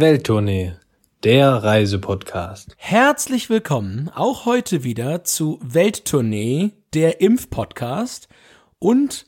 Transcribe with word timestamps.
Welttournee, 0.00 0.74
der 1.24 1.50
Reisepodcast. 1.50 2.76
Herzlich 2.76 3.50
willkommen 3.50 4.08
auch 4.14 4.46
heute 4.46 4.84
wieder 4.84 5.24
zu 5.24 5.58
Welttournee, 5.60 6.70
der 6.94 7.20
Impfpodcast 7.20 8.28
und 8.78 9.26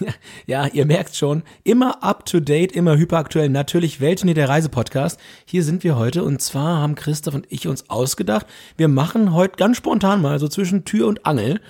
ja, 0.46 0.66
ihr 0.68 0.86
merkt 0.86 1.14
schon, 1.14 1.42
immer 1.62 2.02
up 2.02 2.24
to 2.24 2.40
date, 2.40 2.72
immer 2.72 2.96
hyperaktuell, 2.96 3.50
natürlich 3.50 4.00
Welttournee, 4.00 4.32
der 4.32 4.48
Reisepodcast. 4.48 5.20
Hier 5.44 5.62
sind 5.62 5.84
wir 5.84 5.98
heute 5.98 6.24
und 6.24 6.40
zwar 6.40 6.78
haben 6.78 6.94
Christoph 6.94 7.34
und 7.34 7.46
ich 7.50 7.68
uns 7.68 7.90
ausgedacht, 7.90 8.46
wir 8.78 8.88
machen 8.88 9.34
heute 9.34 9.56
ganz 9.56 9.76
spontan 9.76 10.22
mal 10.22 10.38
so 10.38 10.48
zwischen 10.48 10.86
Tür 10.86 11.06
und 11.06 11.26
Angel 11.26 11.60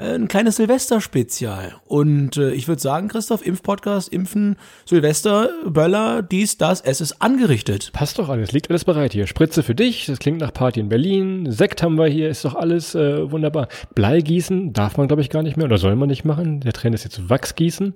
ein 0.00 0.28
kleines 0.28 0.56
Silvester-Spezial. 0.56 1.74
Und 1.86 2.36
äh, 2.36 2.52
ich 2.52 2.68
würde 2.68 2.80
sagen, 2.80 3.08
Christoph, 3.08 3.46
Impfpodcast, 3.46 4.12
Impfen, 4.12 4.56
Silvester, 4.86 5.50
Böller, 5.66 6.22
dies, 6.22 6.56
das, 6.56 6.80
es 6.80 7.00
ist 7.00 7.20
angerichtet. 7.20 7.90
Passt 7.92 8.18
doch 8.18 8.28
alles, 8.28 8.52
liegt 8.52 8.70
alles 8.70 8.84
bereit 8.84 9.12
hier. 9.12 9.26
Spritze 9.26 9.62
für 9.62 9.74
dich, 9.74 10.06
das 10.06 10.18
klingt 10.18 10.40
nach 10.40 10.52
Party 10.52 10.80
in 10.80 10.88
Berlin, 10.88 11.50
Sekt 11.50 11.82
haben 11.82 11.96
wir 11.96 12.06
hier, 12.06 12.30
ist 12.30 12.44
doch 12.44 12.54
alles 12.54 12.94
äh, 12.94 13.30
wunderbar. 13.30 13.68
Bleigießen 13.94 14.72
darf 14.72 14.96
man, 14.96 15.08
glaube 15.08 15.22
ich, 15.22 15.30
gar 15.30 15.42
nicht 15.42 15.56
mehr 15.56 15.66
oder 15.66 15.78
soll 15.78 15.96
man 15.96 16.08
nicht 16.08 16.24
machen. 16.24 16.60
Der 16.60 16.72
Trend 16.72 16.94
ist 16.94 17.04
jetzt 17.04 17.28
Wachsgießen. 17.28 17.94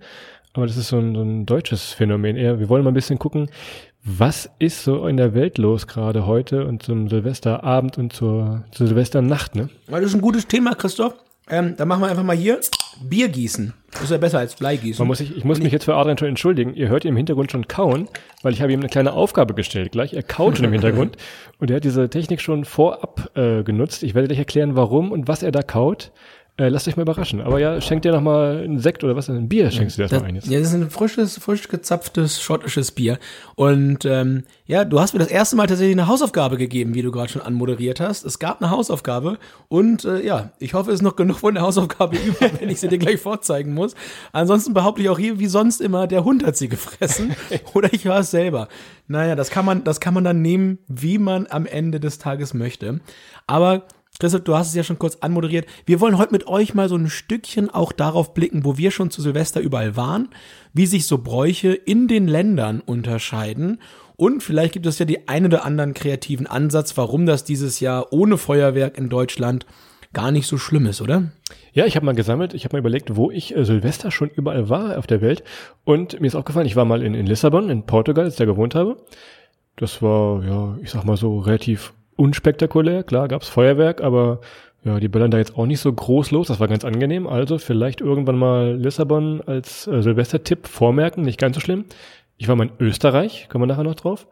Aber 0.55 0.66
das 0.66 0.77
ist 0.77 0.88
so 0.88 0.98
ein, 0.98 1.16
so 1.16 1.22
ein 1.22 1.46
deutsches 1.46 1.91
Phänomen 1.91 2.36
eher. 2.36 2.60
Wir 2.60 2.68
wollen 2.68 2.84
mal 2.84 2.92
ein 2.92 2.94
bisschen 2.94 3.18
gucken, 3.18 3.50
was 4.05 4.50
ist 4.58 4.84
so 4.84 5.06
in 5.08 5.16
der 5.16 5.34
Welt 5.34 5.58
los 5.58 5.86
gerade 5.86 6.27
heute 6.27 6.66
und 6.66 6.82
zum 6.82 7.08
Silvesterabend 7.08 7.98
und 7.98 8.12
zur, 8.12 8.64
zur 8.70 8.86
Silvesternacht, 8.86 9.56
ne? 9.56 9.68
Das 9.88 10.02
ist 10.02 10.14
ein 10.14 10.20
gutes 10.20 10.46
Thema, 10.46 10.74
Christoph. 10.74 11.14
Ähm, 11.50 11.76
dann 11.76 11.88
machen 11.88 12.02
wir 12.02 12.08
einfach 12.08 12.22
mal 12.22 12.36
hier 12.36 12.60
Bier 13.02 13.28
gießen. 13.28 13.74
Das 13.92 14.02
ist 14.04 14.10
ja 14.10 14.16
besser 14.18 14.38
als 14.38 14.56
Bleigießen. 14.56 15.02
Man 15.02 15.08
muss 15.08 15.20
ich, 15.20 15.36
ich 15.36 15.44
muss 15.44 15.60
mich 15.60 15.72
jetzt 15.72 15.84
für 15.84 15.94
Adrian 15.94 16.18
schon 16.18 16.28
entschuldigen. 16.28 16.74
Ihr 16.74 16.88
hört 16.88 17.04
ihn 17.04 17.10
im 17.10 17.16
Hintergrund 17.16 17.52
schon 17.52 17.68
kauen, 17.68 18.08
weil 18.42 18.52
ich 18.52 18.62
habe 18.62 18.72
ihm 18.72 18.80
eine 18.80 18.88
kleine 18.88 19.12
Aufgabe 19.12 19.54
gestellt 19.54 19.92
gleich. 19.92 20.14
Er 20.14 20.22
kaut 20.22 20.56
schon 20.56 20.64
im 20.64 20.72
Hintergrund 20.72 21.16
und 21.58 21.70
er 21.70 21.76
hat 21.76 21.84
diese 21.84 22.08
Technik 22.08 22.40
schon 22.40 22.64
vorab 22.64 23.30
äh, 23.36 23.62
genutzt. 23.62 24.02
Ich 24.02 24.14
werde 24.14 24.28
dich 24.28 24.38
erklären, 24.38 24.74
warum 24.77 25.12
und 25.12 25.28
was 25.28 25.42
er 25.42 25.52
da 25.52 25.62
kaut. 25.62 26.12
Äh, 26.56 26.69
lasst 26.69 26.86
euch 26.86 26.97
mal 26.97 27.02
überraschen. 27.02 27.41
Aber 27.41 27.58
ja, 27.58 27.80
schenkt 27.80 28.05
dir 28.05 28.12
noch 28.12 28.20
mal 28.20 28.62
einen 28.62 28.78
Sekt 28.78 29.02
oder 29.02 29.16
was? 29.16 29.28
Ein 29.28 29.48
Bier 29.48 29.72
schenkst 29.72 29.98
du 29.98 30.02
dir 30.02 30.08
das, 30.08 30.20
mal 30.20 30.28
ein 30.28 30.36
jetzt. 30.36 30.47
Ja, 30.47 30.60
das 30.60 30.69
ist 30.69 30.74
ein 30.74 30.88
frisches, 30.88 31.36
frisch 31.38 31.66
gezapftes 31.66 32.41
schottisches 32.41 32.92
Bier. 32.92 33.19
Und 33.56 34.05
ähm, 34.05 34.44
ja, 34.64 34.84
du 34.84 35.00
hast 35.00 35.14
mir 35.14 35.19
das 35.19 35.28
erste 35.28 35.56
Mal 35.56 35.66
tatsächlich 35.66 35.97
eine 35.97 36.06
Hausaufgabe 36.06 36.56
gegeben, 36.56 36.94
wie 36.94 37.02
du 37.02 37.10
gerade 37.10 37.28
schon 37.28 37.42
anmoderiert 37.42 37.98
hast. 37.98 38.25
Es 38.25 38.38
gab 38.38 38.62
eine 38.62 38.70
Hausaufgabe 38.70 39.38
und 39.66 40.05
äh, 40.05 40.25
ja, 40.25 40.52
ich 40.60 40.75
hoffe, 40.75 40.92
es 40.92 41.00
ist 41.00 41.02
noch 41.02 41.16
genug 41.16 41.38
von 41.38 41.55
der 41.55 41.64
Hausaufgabe 41.64 42.16
über, 42.25 42.48
wenn 42.60 42.69
ich 42.69 42.78
sie 42.78 42.86
dir 42.86 42.98
gleich 42.98 43.20
vorzeigen 43.20 43.75
muss. 43.75 43.97
Ansonsten 44.30 44.75
behaupte 44.75 45.02
ich 45.02 45.08
auch 45.08 45.19
hier, 45.19 45.41
wie 45.41 45.47
sonst 45.47 45.80
immer, 45.80 46.06
der 46.06 46.22
Hund 46.22 46.47
hat 46.47 46.56
sie 46.56 46.69
gefressen 46.69 47.34
oder 47.75 47.92
ich 47.92 48.06
war 48.06 48.20
es 48.20 48.30
selber. 48.30 48.69
Naja, 49.08 49.34
das 49.34 49.50
kann 49.50 49.64
man, 49.64 49.82
das 49.82 49.98
kann 49.98 50.14
man 50.14 50.22
dann 50.22 50.41
nehmen, 50.41 50.78
wie 50.86 51.19
man 51.19 51.48
am 51.48 51.66
Ende 51.66 51.98
des 51.98 52.19
Tages 52.19 52.55
möchte. 52.55 53.00
Aber 53.48 53.88
Christoph, 54.20 54.42
du 54.42 54.54
hast 54.54 54.68
es 54.68 54.74
ja 54.74 54.84
schon 54.84 54.98
kurz 54.98 55.16
anmoderiert. 55.16 55.66
Wir 55.86 56.00
wollen 56.00 56.18
heute 56.18 56.32
mit 56.32 56.46
euch 56.46 56.74
mal 56.74 56.88
so 56.88 56.96
ein 56.96 57.08
Stückchen 57.08 57.68
auch 57.68 57.90
darauf 57.90 58.32
blicken, 58.32 58.64
wo 58.64 58.76
wir 58.76 58.92
schon 58.92 59.10
zu 59.10 59.20
Silvester 59.20 59.60
überall 59.60 59.96
waren, 59.96 60.28
wie 60.72 60.86
sich 60.86 61.06
so 61.06 61.18
Bräuche 61.18 61.72
in 61.74 62.06
den 62.06 62.28
Ländern 62.28 62.80
unterscheiden. 62.80 63.80
Und 64.16 64.44
vielleicht 64.44 64.72
gibt 64.72 64.86
es 64.86 65.00
ja 65.00 65.04
die 65.04 65.28
ein 65.28 65.44
oder 65.44 65.64
anderen 65.64 65.94
kreativen 65.94 66.46
Ansatz, 66.46 66.96
warum 66.96 67.26
das 67.26 67.42
dieses 67.42 67.80
Jahr 67.80 68.12
ohne 68.12 68.38
Feuerwerk 68.38 68.96
in 68.96 69.08
Deutschland 69.08 69.66
gar 70.12 70.30
nicht 70.30 70.46
so 70.46 70.58
schlimm 70.58 70.86
ist, 70.86 71.00
oder? 71.02 71.32
Ja, 71.72 71.86
ich 71.86 71.96
habe 71.96 72.06
mal 72.06 72.14
gesammelt, 72.14 72.54
ich 72.54 72.64
habe 72.64 72.76
mal 72.76 72.78
überlegt, 72.78 73.16
wo 73.16 73.32
ich 73.32 73.56
äh, 73.56 73.64
Silvester 73.64 74.12
schon 74.12 74.30
überall 74.30 74.68
war 74.68 74.96
auf 74.96 75.08
der 75.08 75.20
Welt. 75.20 75.42
Und 75.82 76.20
mir 76.20 76.28
ist 76.28 76.36
aufgefallen, 76.36 76.66
ich 76.66 76.76
war 76.76 76.84
mal 76.84 77.02
in, 77.02 77.14
in 77.14 77.26
Lissabon, 77.26 77.68
in 77.68 77.84
Portugal, 77.84 78.24
als 78.24 78.34
ich 78.34 78.38
da 78.38 78.44
gewohnt 78.44 78.76
habe. 78.76 78.96
Das 79.74 80.00
war, 80.00 80.44
ja, 80.44 80.78
ich 80.80 80.90
sag 80.90 81.04
mal 81.04 81.16
so, 81.16 81.40
relativ 81.40 81.92
unspektakulär. 82.16 83.02
Klar, 83.02 83.28
gab's 83.28 83.48
Feuerwerk, 83.48 84.02
aber 84.02 84.40
ja, 84.84 85.00
die 85.00 85.08
böllern 85.08 85.30
da 85.30 85.38
jetzt 85.38 85.56
auch 85.56 85.66
nicht 85.66 85.80
so 85.80 85.92
groß 85.92 86.30
los. 86.30 86.48
Das 86.48 86.60
war 86.60 86.68
ganz 86.68 86.84
angenehm. 86.84 87.26
Also 87.26 87.58
vielleicht 87.58 88.00
irgendwann 88.00 88.36
mal 88.36 88.76
Lissabon 88.76 89.42
als 89.47 89.86
äh, 89.86 90.02
Silvester-Tipp 90.02 90.66
vormerken, 90.66 91.24
nicht 91.24 91.41
ganz 91.41 91.54
so 91.54 91.60
schlimm. 91.60 91.86
Ich 92.36 92.48
war 92.48 92.56
mal 92.56 92.69
in 92.69 92.72
Österreich, 92.78 93.48
kommen 93.48 93.62
wir 93.62 93.66
nachher 93.66 93.84
noch 93.84 93.94
drauf. 93.94 94.26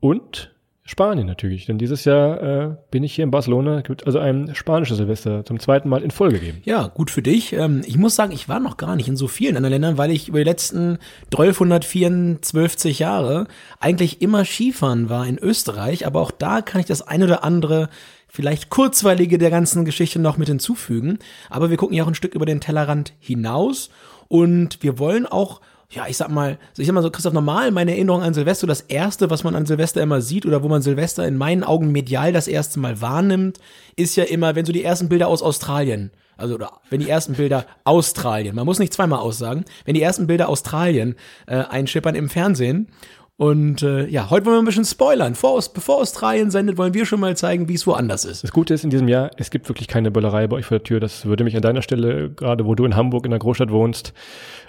Und 0.00 0.53
Spanien 0.86 1.26
natürlich, 1.26 1.64
denn 1.64 1.78
dieses 1.78 2.04
Jahr 2.04 2.42
äh, 2.42 2.76
bin 2.90 3.04
ich 3.04 3.14
hier 3.14 3.24
in 3.24 3.30
Barcelona, 3.30 3.80
gibt 3.80 4.06
also 4.06 4.18
ein 4.18 4.54
spanisches 4.54 4.98
Silvester 4.98 5.42
zum 5.42 5.58
zweiten 5.58 5.88
Mal 5.88 6.02
in 6.02 6.10
Folge 6.10 6.38
geben. 6.38 6.60
Ja, 6.64 6.88
gut 6.88 7.10
für 7.10 7.22
dich. 7.22 7.54
Ähm, 7.54 7.80
ich 7.86 7.96
muss 7.96 8.14
sagen, 8.14 8.32
ich 8.32 8.50
war 8.50 8.60
noch 8.60 8.76
gar 8.76 8.94
nicht 8.94 9.08
in 9.08 9.16
so 9.16 9.26
vielen 9.26 9.56
anderen 9.56 9.72
Ländern, 9.72 9.96
weil 9.96 10.10
ich 10.10 10.28
über 10.28 10.38
die 10.38 10.44
letzten 10.44 10.98
1224 11.32 12.98
Jahre 12.98 13.46
eigentlich 13.80 14.20
immer 14.20 14.44
Skifahren 14.44 15.08
war 15.08 15.26
in 15.26 15.38
Österreich, 15.38 16.06
aber 16.06 16.20
auch 16.20 16.30
da 16.30 16.60
kann 16.60 16.82
ich 16.82 16.86
das 16.86 17.00
ein 17.00 17.22
oder 17.22 17.44
andere 17.44 17.88
vielleicht 18.28 18.68
kurzweilige 18.68 19.38
der 19.38 19.50
ganzen 19.50 19.86
Geschichte 19.86 20.18
noch 20.18 20.36
mit 20.36 20.48
hinzufügen. 20.48 21.18
Aber 21.48 21.70
wir 21.70 21.78
gucken 21.78 21.96
ja 21.96 22.04
auch 22.04 22.08
ein 22.08 22.14
Stück 22.14 22.34
über 22.34 22.44
den 22.44 22.60
Tellerrand 22.60 23.14
hinaus 23.20 23.88
und 24.28 24.82
wir 24.82 24.98
wollen 24.98 25.24
auch 25.24 25.62
ja, 25.90 26.06
ich 26.08 26.16
sag 26.16 26.28
mal, 26.30 26.58
ich 26.76 26.86
sag 26.86 26.94
mal 26.94 27.02
so, 27.02 27.10
Christoph, 27.10 27.32
normal, 27.32 27.70
meine 27.70 27.92
Erinnerung 27.92 28.22
an 28.22 28.34
Silvester, 28.34 28.66
das 28.66 28.80
erste, 28.80 29.30
was 29.30 29.44
man 29.44 29.54
an 29.54 29.66
Silvester 29.66 30.02
immer 30.02 30.20
sieht 30.20 30.46
oder 30.46 30.62
wo 30.62 30.68
man 30.68 30.82
Silvester 30.82 31.26
in 31.26 31.36
meinen 31.36 31.62
Augen 31.62 31.92
medial 31.92 32.32
das 32.32 32.48
erste 32.48 32.80
Mal 32.80 33.00
wahrnimmt, 33.00 33.58
ist 33.96 34.16
ja 34.16 34.24
immer, 34.24 34.54
wenn 34.54 34.64
so 34.64 34.72
die 34.72 34.84
ersten 34.84 35.08
Bilder 35.08 35.28
aus 35.28 35.42
Australien, 35.42 36.10
also 36.36 36.54
oder 36.54 36.80
wenn 36.90 37.00
die 37.00 37.08
ersten 37.08 37.34
Bilder 37.34 37.66
Australien, 37.84 38.56
man 38.56 38.66
muss 38.66 38.78
nicht 38.78 38.92
zweimal 38.92 39.20
aussagen, 39.20 39.64
wenn 39.84 39.94
die 39.94 40.02
ersten 40.02 40.26
Bilder 40.26 40.48
Australien 40.48 41.14
äh, 41.46 41.56
einschippern 41.56 42.14
im 42.14 42.28
Fernsehen 42.28 42.88
und 43.36 43.82
äh, 43.82 44.06
ja, 44.06 44.30
heute 44.30 44.46
wollen 44.46 44.56
wir 44.56 44.62
ein 44.62 44.64
bisschen 44.64 44.84
spoilern. 44.84 45.34
Vor, 45.34 45.60
bevor 45.74 45.96
Australien 45.96 46.52
sendet, 46.52 46.78
wollen 46.78 46.94
wir 46.94 47.04
schon 47.04 47.18
mal 47.18 47.36
zeigen, 47.36 47.68
wie 47.68 47.74
es 47.74 47.84
woanders 47.84 48.24
ist. 48.24 48.44
Das 48.44 48.52
Gute 48.52 48.74
ist 48.74 48.84
in 48.84 48.90
diesem 48.90 49.08
Jahr, 49.08 49.32
es 49.36 49.50
gibt 49.50 49.68
wirklich 49.68 49.88
keine 49.88 50.12
Böllerei 50.12 50.46
bei 50.46 50.56
euch 50.56 50.66
vor 50.66 50.78
der 50.78 50.84
Tür. 50.84 51.00
Das 51.00 51.26
würde 51.26 51.42
mich 51.42 51.56
an 51.56 51.62
deiner 51.62 51.82
Stelle, 51.82 52.30
gerade 52.30 52.64
wo 52.64 52.76
du 52.76 52.84
in 52.84 52.94
Hamburg 52.94 53.24
in 53.24 53.32
der 53.32 53.40
Großstadt 53.40 53.72
wohnst, 53.72 54.12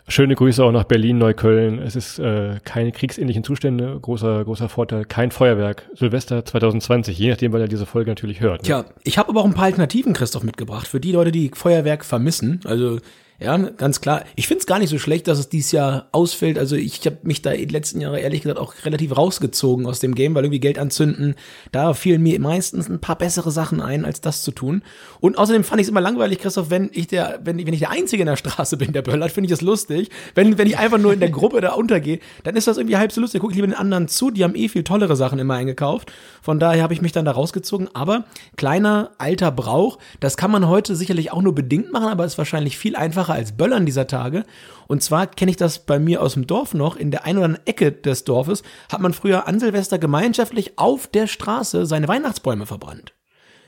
schöne 0.07 0.33
Grüße 0.33 0.63
auch 0.63 0.71
nach 0.71 0.85
Berlin, 0.85 1.19
Neukölln. 1.19 1.77
Es 1.77 1.95
ist 1.95 2.17
äh, 2.17 2.59
keine 2.63 2.91
kriegsähnlichen 2.91 3.43
Zustände, 3.43 3.99
großer 4.01 4.43
großer 4.43 4.67
Vorteil, 4.67 5.05
kein 5.05 5.29
Feuerwerk. 5.29 5.87
Silvester 5.93 6.43
2020, 6.43 7.19
je 7.19 7.29
nachdem, 7.29 7.53
weil 7.53 7.61
er 7.61 7.67
diese 7.67 7.85
Folge 7.85 8.09
natürlich 8.09 8.39
hört. 8.39 8.63
Ne? 8.63 8.65
Tja, 8.65 8.85
ich 9.03 9.19
habe 9.19 9.29
aber 9.29 9.41
auch 9.41 9.45
ein 9.45 9.53
paar 9.53 9.65
Alternativen, 9.65 10.13
Christoph, 10.13 10.43
mitgebracht 10.43 10.87
für 10.87 10.99
die 10.99 11.11
Leute, 11.11 11.31
die 11.31 11.51
Feuerwerk 11.53 12.03
vermissen. 12.03 12.61
Also 12.65 12.97
ja, 13.37 13.57
ganz 13.57 13.99
klar. 13.99 14.23
Ich 14.37 14.47
find's 14.47 14.65
gar 14.65 14.79
nicht 14.79 14.89
so 14.89 14.97
schlecht, 14.97 15.27
dass 15.27 15.39
es 15.39 15.49
dieses 15.49 15.73
Jahr 15.73 16.07
ausfällt. 16.13 16.57
Also 16.57 16.77
ich 16.77 17.05
habe 17.05 17.17
mich 17.23 17.41
da 17.41 17.51
in 17.51 17.63
den 17.63 17.69
letzten 17.69 17.99
Jahren 17.99 18.15
ehrlich 18.15 18.41
gesagt 18.41 18.59
auch 18.59 18.73
relativ 18.85 19.17
rausgezogen 19.17 19.85
aus 19.85 19.99
dem 19.99 20.15
Game, 20.15 20.33
weil 20.35 20.45
irgendwie 20.45 20.61
Geld 20.61 20.79
anzünden, 20.79 21.35
da 21.73 21.93
fielen 21.93 22.23
mir 22.23 22.39
meistens 22.39 22.87
ein 22.87 23.01
paar 23.01 23.17
bessere 23.17 23.51
Sachen 23.51 23.81
ein, 23.81 24.05
als 24.05 24.21
das 24.21 24.41
zu 24.41 24.51
tun. 24.51 24.83
Und 25.19 25.37
außerdem 25.37 25.65
fand 25.65 25.81
ich 25.81 25.87
es 25.87 25.91
immer 25.91 25.99
langweilig, 25.99 26.39
Christoph, 26.39 26.69
wenn 26.69 26.89
ich 26.93 27.07
der, 27.07 27.41
wenn, 27.43 27.57
wenn 27.57 27.73
ich 27.73 27.81
der 27.81 27.91
Einzige 27.91 28.23
in 28.23 28.27
der 28.27 28.37
Straße 28.37 28.77
bin, 28.77 28.93
der 28.93 29.01
böllert, 29.01 29.33
finde 29.33 29.47
ich 29.47 29.51
das 29.51 29.61
lustig. 29.61 30.11
Wenn, 30.33 30.57
wenn 30.57 30.67
ich 30.67 30.77
einfach 30.77 30.97
nur 30.97 31.11
in 31.11 31.19
der 31.19 31.29
Gruppe 31.29 31.59
da 31.59 31.73
untergehe, 31.73 32.19
dann 32.43 32.55
ist 32.55 32.67
das 32.67 32.77
irgendwie 32.77 32.95
halb 32.95 33.11
so 33.11 33.19
lustig. 33.19 33.41
Guck 33.41 33.51
ich 33.51 33.57
lieber 33.57 33.67
den 33.67 33.75
anderen 33.75 34.07
zu, 34.07 34.31
die 34.31 34.45
haben 34.45 34.55
eh 34.55 34.69
viel 34.69 34.85
tollere 34.85 35.17
Sachen 35.17 35.39
immer 35.39 35.55
eingekauft. 35.55 36.09
Von 36.41 36.57
daher 36.57 36.83
habe 36.83 36.93
ich 36.93 37.01
mich 37.01 37.11
dann 37.11 37.25
da 37.25 37.31
rausgezogen. 37.31 37.89
Aber 37.93 38.23
kleiner, 38.55 39.11
alter 39.17 39.51
Brauch, 39.51 39.97
das 40.21 40.37
kann 40.37 40.51
man 40.51 40.69
heute 40.69 40.95
sicherlich 40.95 41.33
auch 41.33 41.41
nur 41.41 41.53
bedingt 41.53 41.91
machen, 41.91 42.07
aber 42.07 42.23
ist 42.23 42.37
wahrscheinlich 42.37 42.77
viel 42.77 42.95
einfacher 42.95 43.24
einfacher 43.25 43.33
als 43.33 43.53
Böllern 43.53 43.85
dieser 43.85 44.07
Tage. 44.07 44.43
Und 44.87 45.01
zwar 45.01 45.27
kenne 45.27 45.51
ich 45.51 45.57
das 45.57 45.79
bei 45.79 45.99
mir 45.99 46.21
aus 46.21 46.33
dem 46.33 46.47
Dorf 46.47 46.73
noch. 46.73 46.95
In 46.95 47.11
der 47.11 47.25
einen 47.25 47.39
oder 47.39 47.45
anderen 47.45 47.67
Ecke 47.67 47.91
des 47.91 48.23
Dorfes 48.23 48.63
hat 48.91 49.01
man 49.01 49.13
früher 49.13 49.47
an 49.47 49.59
Silvester 49.59 49.97
gemeinschaftlich 49.97 50.77
auf 50.77 51.07
der 51.07 51.27
Straße 51.27 51.85
seine 51.85 52.07
Weihnachtsbäume 52.07 52.65
verbrannt. 52.65 53.13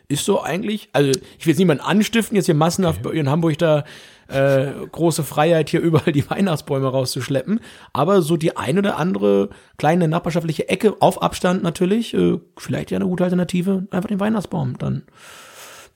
Ist 0.09 0.23
so 0.23 0.41
eigentlich, 0.41 0.89
also 0.93 1.09
ich 1.37 1.45
will 1.45 1.51
jetzt 1.51 1.59
niemanden 1.59 1.83
anstiften, 1.83 2.37
jetzt 2.37 2.45
hier 2.45 2.55
massenhaft 2.55 3.05
okay. 3.05 3.19
in 3.19 3.29
Hamburg 3.29 3.57
da 3.57 3.83
äh, 4.29 4.67
große 4.91 5.23
Freiheit, 5.23 5.69
hier 5.69 5.81
überall 5.81 6.13
die 6.13 6.29
Weihnachtsbäume 6.29 6.87
rauszuschleppen. 6.87 7.59
Aber 7.91 8.21
so 8.21 8.37
die 8.37 8.55
eine 8.55 8.79
oder 8.79 8.97
andere 8.97 9.49
kleine 9.77 10.07
nachbarschaftliche 10.07 10.69
Ecke 10.69 10.95
auf 11.01 11.21
Abstand 11.21 11.63
natürlich, 11.63 12.13
äh, 12.13 12.39
vielleicht 12.57 12.91
ja 12.91 12.97
eine 12.97 13.07
gute 13.07 13.25
Alternative, 13.25 13.87
einfach 13.91 14.07
den 14.07 14.19
Weihnachtsbaum 14.19 14.77
dann 14.77 15.03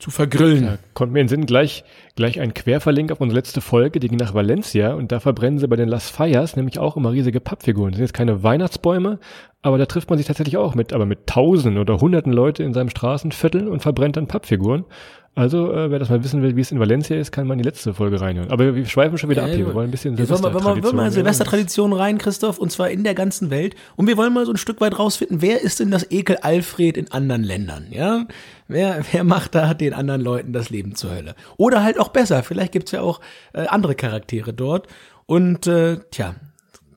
zu 0.02 0.12
vergrillen. 0.12 0.66
Da 0.66 0.78
kommt 0.94 1.14
mir 1.14 1.20
in 1.22 1.28
den 1.28 1.30
Sinn 1.30 1.46
gleich, 1.46 1.84
gleich 2.16 2.40
ein 2.42 2.54
Querverlink 2.54 3.12
auf 3.12 3.22
unsere 3.22 3.40
letzte 3.40 3.62
Folge, 3.62 4.00
die 4.00 4.08
ging 4.08 4.18
nach 4.18 4.34
Valencia 4.34 4.94
und 4.94 5.12
da 5.12 5.20
verbrennen 5.20 5.60
sie 5.60 5.68
bei 5.68 5.76
den 5.76 5.88
Las 5.88 6.10
Fallas 6.10 6.56
nämlich 6.56 6.80
auch 6.80 6.98
immer 6.98 7.12
riesige 7.12 7.40
Pappfiguren. 7.40 7.92
Das 7.92 7.98
sind 7.98 8.08
jetzt 8.08 8.14
keine 8.14 8.44
Weihnachtsbäume, 8.44 9.20
aber 9.62 9.78
da 9.78 9.86
trifft 9.86 10.10
man 10.10 10.18
sich 10.18 10.28
tatsächlich 10.28 10.58
auch 10.58 10.76
mit, 10.76 10.94
aber 10.94 11.06
mit 11.06 11.28
Tausenden 11.28 11.80
oder 11.80 12.00
Hunderten 12.00 12.34
Leute 12.34 12.64
in 12.64 12.74
seinem 12.74 12.90
Straßenviertel 12.90 13.68
und 13.68 13.82
verbrennt 13.82 14.18
dann 14.18 14.28
Pappfiguren. 14.28 14.86
Also, 15.34 15.72
äh, 15.72 15.90
wer 15.90 15.98
das 15.98 16.10
mal 16.10 16.22
wissen 16.26 16.42
will, 16.42 16.58
wie 16.58 16.62
es 16.62 16.74
in 16.74 16.80
Valencia 16.80 17.16
ist, 17.16 17.32
kann 17.32 17.48
man 17.48 17.58
in 17.58 17.64
die 17.64 17.70
letzte 17.70 17.94
Folge 17.94 18.20
reinhören. 18.20 18.52
Aber 18.52 18.76
wir 18.76 18.86
schweifen 18.86 19.18
schon 19.18 19.30
wieder 19.30 19.44
ja, 19.44 19.48
ab 19.48 19.56
hier. 19.56 19.66
Wir 19.66 19.74
wollen 19.74 19.88
ein 19.88 19.92
bisschen 19.92 20.18
Silvester-Tradition. 20.18 20.76
Wir 20.76 20.84
wollen 20.84 20.96
mal 20.98 21.12
Silvester-Tradition 21.12 21.94
rein, 21.94 22.18
Christoph, 22.18 22.58
und 22.58 22.70
zwar 22.70 22.90
in 22.90 23.06
der 23.06 23.14
ganzen 23.14 23.50
Welt. 23.50 23.76
Und 23.96 24.08
wir 24.08 24.18
wollen 24.18 24.34
mal 24.34 24.46
so 24.46 24.52
ein 24.52 24.58
Stück 24.58 24.82
weit 24.82 25.00
rausfinden, 25.00 25.42
wer 25.42 25.62
ist 25.62 25.80
denn 25.80 25.90
das 25.90 26.12
Ekel 26.12 26.38
Alfred 26.42 26.98
in 26.98 27.12
anderen 27.14 27.44
Ländern, 27.44 27.88
ja? 27.92 28.26
Wer, 28.68 29.06
wer 29.14 29.24
macht 29.24 29.56
da 29.56 29.74
den 29.74 29.94
anderen 29.94 30.20
Leuten 30.20 30.52
das 30.52 30.70
Leben 30.70 30.96
zur 30.96 31.16
Hölle? 31.16 31.36
Oder 31.56 31.82
halt 31.82 31.98
auch 31.98 32.10
besser. 32.10 32.44
Vielleicht 32.44 32.74
gibt's 32.74 32.92
ja 32.92 33.00
auch 33.02 33.22
äh, 33.54 33.68
andere 33.68 33.96
Charaktere 33.96 34.54
dort. 34.54 34.88
Und, 35.28 35.66
äh, 35.66 36.00
tja, 36.12 36.36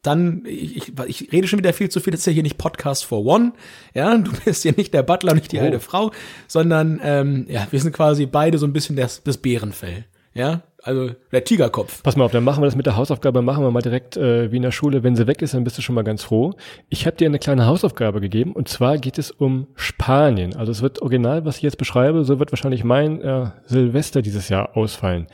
dann, 0.07 0.43
ich, 0.47 0.77
ich, 0.77 0.93
ich 1.07 1.33
rede 1.33 1.49
schon 1.49 1.59
wieder 1.59 1.73
viel 1.73 1.89
zu 1.89 2.01
viel, 2.01 2.11
das 2.13 2.21
ist 2.21 2.27
ja 2.27 2.33
hier 2.33 2.43
nicht 2.43 2.59
Podcast 2.59 3.05
for 3.05 3.25
One, 3.25 3.53
ja, 3.95 4.17
du 4.17 4.31
bist 4.45 4.63
hier 4.63 4.75
nicht 4.77 4.95
der 4.95 5.03
Butler, 5.03 5.35
nicht 5.35 5.51
die 5.53 5.59
Oh. 5.59 5.63
alte 5.63 5.81
Frau, 5.81 6.13
sondern, 6.47 7.01
ähm, 7.03 7.47
ja, 7.49 7.67
wir 7.71 7.81
sind 7.81 7.93
quasi 7.93 8.27
beide 8.27 8.59
so 8.59 8.67
ein 8.67 8.73
bisschen 8.73 8.97
das, 8.97 9.23
das 9.23 9.39
Bärenfell, 9.39 10.05
ja, 10.35 10.63
also 10.83 11.11
der 11.33 11.45
Tigerkopf. 11.45 12.03
Pass 12.03 12.15
mal 12.17 12.25
auf, 12.25 12.33
dann 12.33 12.45
machen 12.45 12.61
wir 12.63 12.67
das 12.67 12.77
mit 12.77 12.85
der 12.85 12.97
Hausaufgabe, 12.97 13.41
machen 13.41 13.65
wir 13.65 13.71
mal 13.71 13.81
direkt 13.81 14.19
äh, 14.19 14.53
wie 14.53 14.57
in 14.57 14.63
der 14.63 14.71
Schule. 14.71 15.03
Wenn 15.03 15.17
sie 15.17 15.27
weg 15.27 15.41
ist, 15.41 15.55
dann 15.55 15.65
bist 15.65 15.79
du 15.79 15.83
schon 15.83 15.95
mal 15.95 16.05
ganz 16.05 16.23
froh. 16.25 16.53
Ich 16.91 17.07
habe 17.07 17.17
dir 17.17 17.27
eine 17.27 17.39
kleine 17.39 17.65
Hausaufgabe 17.65 18.21
gegeben 18.21 18.53
und 18.53 18.69
zwar 18.69 18.99
geht 18.99 19.17
es 19.17 19.31
um 19.31 19.67
Spanien. 19.77 20.55
Also 20.57 20.73
es 20.73 20.83
wird 20.83 21.01
original, 21.01 21.47
was 21.47 21.57
ich 21.57 21.63
jetzt 21.63 21.79
beschreibe, 21.79 22.25
so 22.25 22.39
wird 22.39 22.53
wahrscheinlich 22.53 22.85
mein 22.85 23.23
äh, 23.23 23.47
Silvester 23.65 24.21
dieses 24.21 24.51
Jahr 24.51 24.77
ausfallen. 24.77 25.27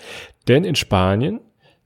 Denn 0.47 0.63
in 0.63 0.77
Spanien 0.77 1.41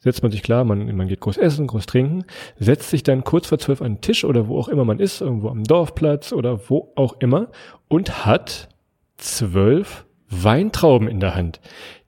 setzt 0.05 0.23
man 0.23 0.31
sich 0.31 0.43
klar, 0.43 0.65
man, 0.65 0.95
man 0.95 1.09
geht 1.09 1.21
groß 1.21 1.39
essen, 1.39 1.67
groß 1.67 1.87
trinken, 1.87 2.25
setzt 2.59 2.91
sich 2.91 3.03
dann 3.03 3.25
kurz 3.25 3.47
vor 3.49 3.59
zwölf 3.59 3.81
an 3.81 3.95
den 3.95 4.01
Tisch 4.03 4.25
oder 4.25 4.49
wo 4.49 4.59
auch 4.59 4.69
immer 4.69 4.85
man 4.85 5.01
ist, 5.01 5.23
irgendwo 5.23 5.49
am 5.49 5.65
Dorfplatz 5.65 6.33
oder 6.33 6.69
wo 6.69 6.93
auch 6.95 7.17
immer 7.21 7.49
und 7.89 8.27
hat 8.27 8.69
zwölf 9.17 10.05
Weintrauben 10.29 11.09
in 11.09 11.21
der 11.21 11.35
Hand, 11.35 11.61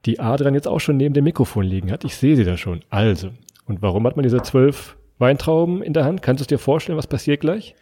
die 0.05 0.21
Adrian 0.21 0.55
jetzt 0.55 0.69
auch 0.69 0.81
schon 0.81 0.99
neben 0.99 1.15
dem 1.15 1.25
Mikrofon 1.25 1.65
liegen 1.65 1.91
hat. 1.91 2.05
Ich 2.05 2.17
sehe 2.17 2.37
sie 2.37 2.45
da 2.45 2.57
schon. 2.57 2.83
Also, 2.91 3.31
und 3.65 3.83
warum 3.83 4.07
hat 4.07 4.17
man 4.17 4.25
diese 4.25 4.43
zwölf 4.43 4.97
Weintrauben 5.19 5.83
in 5.83 5.95
der 5.95 6.05
Hand? 6.05 6.21
Kannst 6.23 6.41
du 6.41 6.43
es 6.43 6.49
dir 6.49 6.59
vorstellen, 6.59 6.99
was 6.99 7.07
passiert 7.07 7.41
gleich? 7.41 7.75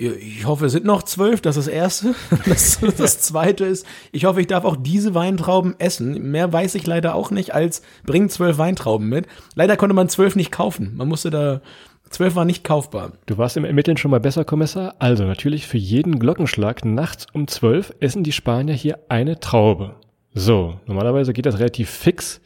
Ich 0.00 0.46
hoffe, 0.46 0.64
es 0.64 0.72
sind 0.72 0.86
noch 0.86 1.02
zwölf, 1.02 1.42
das 1.42 1.58
ist 1.58 1.66
das 1.66 1.74
erste. 1.74 2.14
Das, 2.46 2.80
das 2.96 3.20
zweite 3.20 3.66
ist, 3.66 3.84
ich 4.12 4.24
hoffe, 4.24 4.40
ich 4.40 4.46
darf 4.46 4.64
auch 4.64 4.76
diese 4.76 5.14
Weintrauben 5.14 5.74
essen. 5.78 6.30
Mehr 6.30 6.50
weiß 6.50 6.74
ich 6.76 6.86
leider 6.86 7.14
auch 7.14 7.30
nicht, 7.30 7.54
als 7.54 7.82
bring 8.06 8.30
zwölf 8.30 8.56
Weintrauben 8.56 9.10
mit. 9.10 9.26
Leider 9.54 9.76
konnte 9.76 9.94
man 9.94 10.08
zwölf 10.08 10.36
nicht 10.36 10.50
kaufen. 10.50 10.96
Man 10.96 11.06
musste 11.06 11.28
da, 11.28 11.60
zwölf 12.08 12.34
war 12.34 12.46
nicht 12.46 12.64
kaufbar. 12.64 13.12
Du 13.26 13.36
warst 13.36 13.58
im 13.58 13.66
Ermitteln 13.66 13.98
schon 13.98 14.10
mal 14.10 14.20
besser, 14.20 14.46
Kommissar. 14.46 14.94
Also 15.00 15.24
natürlich 15.24 15.66
für 15.66 15.76
jeden 15.76 16.18
Glockenschlag 16.18 16.82
nachts 16.82 17.26
um 17.34 17.46
zwölf 17.46 17.92
essen 18.00 18.24
die 18.24 18.32
Spanier 18.32 18.74
hier 18.74 19.00
eine 19.10 19.38
Traube. 19.38 19.96
So, 20.32 20.80
normalerweise 20.86 21.34
geht 21.34 21.44
das 21.44 21.58
relativ 21.58 21.90
fix. 21.90 22.40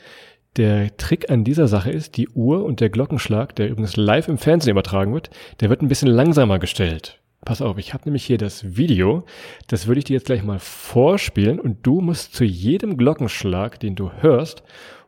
Der 0.57 0.97
Trick 0.97 1.31
an 1.31 1.45
dieser 1.45 1.69
Sache 1.69 1.93
ist, 1.93 2.17
die 2.17 2.29
Uhr 2.31 2.65
und 2.65 2.81
der 2.81 2.91
Glockenschlag, 2.91 3.55
der 3.55 3.69
übrigens 3.69 3.97
live 3.97 4.27
im 4.27 4.39
Fernsehen 4.39 4.73
übertragen 4.73 5.15
wird, 5.15 5.31
der 5.61 5.71
wird 5.71 5.83
ein 5.83 5.89
bisschen 5.89 6.09
langsamer 6.09 6.59
gestellt. 6.59 7.21
Pass 7.44 7.61
auf, 7.61 7.79
ich 7.79 7.93
habe 7.93 8.05
nämlich 8.05 8.25
hier 8.25 8.38
das 8.38 8.76
Video, 8.76 9.25
das 9.67 9.87
würde 9.87 9.99
ich 9.99 10.05
dir 10.05 10.14
jetzt 10.14 10.26
gleich 10.26 10.43
mal 10.43 10.58
vorspielen. 10.58 11.61
Und 11.61 11.87
du 11.87 12.00
musst 12.00 12.35
zu 12.35 12.44
jedem 12.44 12.96
Glockenschlag, 12.96 13.79
den 13.81 13.94
du 13.94 14.11
hörst, 14.12 14.62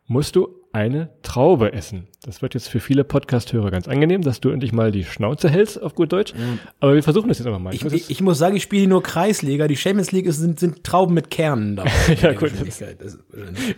musst 0.07 0.37
du 0.37 0.49
eine 0.77 1.09
Traube 1.23 1.73
essen. 1.73 2.07
Das 2.25 2.43
wird 2.43 2.53
jetzt 2.55 2.69
für 2.69 2.81
viele 2.81 3.03
Podcast-Hörer 3.03 3.71
ganz 3.71 3.89
angenehm, 3.89 4.21
dass 4.21 4.41
du 4.41 4.51
endlich 4.51 4.73
mal 4.73 4.91
die 4.93 5.05
Schnauze 5.05 5.49
hältst, 5.49 5.81
auf 5.81 5.95
gut 5.95 6.13
Deutsch. 6.13 6.35
Aber 6.81 6.95
wir 6.95 7.03
versuchen 7.03 7.29
das 7.29 7.39
jetzt 7.39 7.47
einfach 7.47 7.61
mal. 7.61 7.73
Ich, 7.75 7.83
muss 7.83 7.93
ich, 7.95 8.11
ich 8.11 8.21
muss 8.21 8.37
sagen, 8.37 8.57
ich 8.57 8.63
spiele 8.65 8.87
nur 8.87 9.03
Kreisliga. 9.03 9.69
Die 9.69 9.77
Champions 9.77 10.13
League 10.13 10.27
ist, 10.27 10.37
sind, 10.39 10.61
sind 10.61 10.85
Trauben 10.85 11.15
mit 11.15 11.31
Kernen 11.31 11.77
dabei. 11.77 11.91
Ja, 12.21 12.33
gut. 12.33 12.51
Geschwindigkeit. 12.51 12.97
Das- 13.01 13.19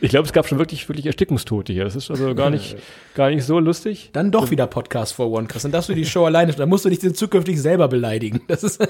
Ich 0.01 0.11
glaube, 0.11 0.27
es 0.27 0.33
gab 0.33 0.49
schon 0.49 0.59
wirklich, 0.59 0.89
wirklich 0.89 1.07
Erstickungstote 1.07 1.73
hier. 1.73 1.85
Das 1.85 1.95
ist 1.95 2.11
also 2.11 2.35
gar 2.35 2.51
nicht, 2.51 2.77
gar 3.15 3.31
nicht 3.31 3.45
so 3.45 3.59
lustig. 3.61 4.11
Dann 4.13 4.31
doch 4.33 4.51
wieder 4.51 4.67
Podcast 4.67 5.15
for 5.15 5.31
One, 5.31 5.47
Chris. 5.47 5.63
Dann 5.63 5.73
darfst 5.73 5.89
du 5.91 5.95
die 5.95 6.05
Show 6.07 6.25
alleine, 6.25 6.53
dann 6.53 6.69
musst 6.69 6.85
du 6.85 6.89
dich 6.89 7.01
zukünftig 7.15 7.61
selber 7.61 7.87
beleidigen. 7.89 8.41
Das 8.49 8.65
ist, 8.65 8.81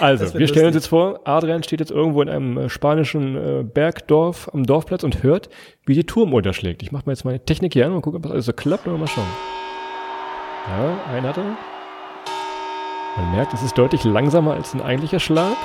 Also, 0.00 0.32
wir 0.34 0.40
wird 0.40 0.50
stellen 0.50 0.66
lustig. 0.66 0.66
uns 0.66 0.74
jetzt 0.76 0.86
vor, 0.88 1.20
Adrian 1.24 1.62
steht 1.62 1.80
jetzt 1.80 1.90
irgendwo 1.90 2.22
in 2.22 2.28
einem 2.28 2.56
äh, 2.58 2.68
spanischen 2.68 3.36
äh, 3.36 3.62
Bergdorf 3.64 4.48
am 4.52 4.64
Dorfplatz 4.64 5.02
und 5.04 5.22
hört, 5.22 5.48
wie 5.86 5.94
die 5.94 6.04
Turmuhr 6.04 6.42
da 6.42 6.52
schlägt. 6.52 6.82
Ich 6.82 6.92
mache 6.92 7.04
mal 7.06 7.12
jetzt 7.12 7.24
meine 7.24 7.44
Technik 7.44 7.72
hier 7.72 7.86
an 7.86 7.92
und 7.92 8.02
gucke, 8.02 8.16
ob 8.16 8.22
das 8.22 8.32
alles 8.32 8.46
so 8.46 8.52
klappt 8.52 8.86
und 8.86 8.98
mal 8.98 9.06
schauen. 9.06 9.24
Ja, 10.68 11.14
einen 11.14 11.26
hat 11.26 11.36
er. 11.38 11.56
Man 13.16 13.32
merkt, 13.34 13.52
es 13.54 13.62
ist 13.62 13.76
deutlich 13.76 14.04
langsamer 14.04 14.52
als 14.54 14.74
ein 14.74 14.82
eigentlicher 14.82 15.18
Schlag. 15.20 15.56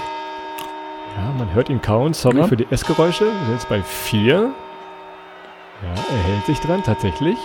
Ja, 1.18 1.32
man 1.38 1.54
hört 1.54 1.70
ihn 1.70 1.82
kauen. 1.82 2.14
Sorry 2.14 2.38
Ja. 2.38 2.48
für 2.48 2.58
die 2.58 2.66
Essgeräusche. 2.72 3.26
Wir 3.26 3.46
sind 3.46 3.54
jetzt 3.54 3.70
bei 3.70 3.82
vier. 3.84 4.52
Ja, 5.84 5.90
er 5.90 6.24
hält 6.24 6.46
sich 6.46 6.60
dran, 6.60 6.82
tatsächlich. 6.84 7.38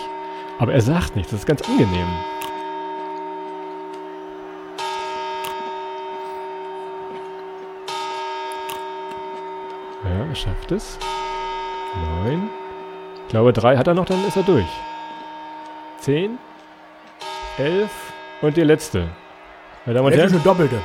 Aber 0.57 0.73
er 0.73 0.81
sagt 0.81 1.15
nichts. 1.15 1.31
Das 1.31 1.41
ist 1.41 1.45
ganz 1.45 1.61
angenehm. 1.61 2.07
Schafft 10.39 10.71
es. 10.71 10.97
Neun. 12.23 12.49
Ich 13.25 13.29
glaube, 13.31 13.53
drei 13.53 13.77
hat 13.77 13.87
er 13.87 13.93
noch, 13.93 14.05
dann 14.05 14.25
ist 14.27 14.37
er 14.37 14.43
durch. 14.43 14.65
Zehn. 15.99 16.37
Elf. 17.57 17.91
Und 18.41 18.55
die 18.57 18.61
letzte. 18.63 19.09
Meine 19.85 19.95
Damen 19.99 20.05
und 20.07 20.11
das 20.15 20.25
ist 20.25 20.31
Herren. 20.31 20.33
eine 20.35 20.43
doppelte. 20.43 20.79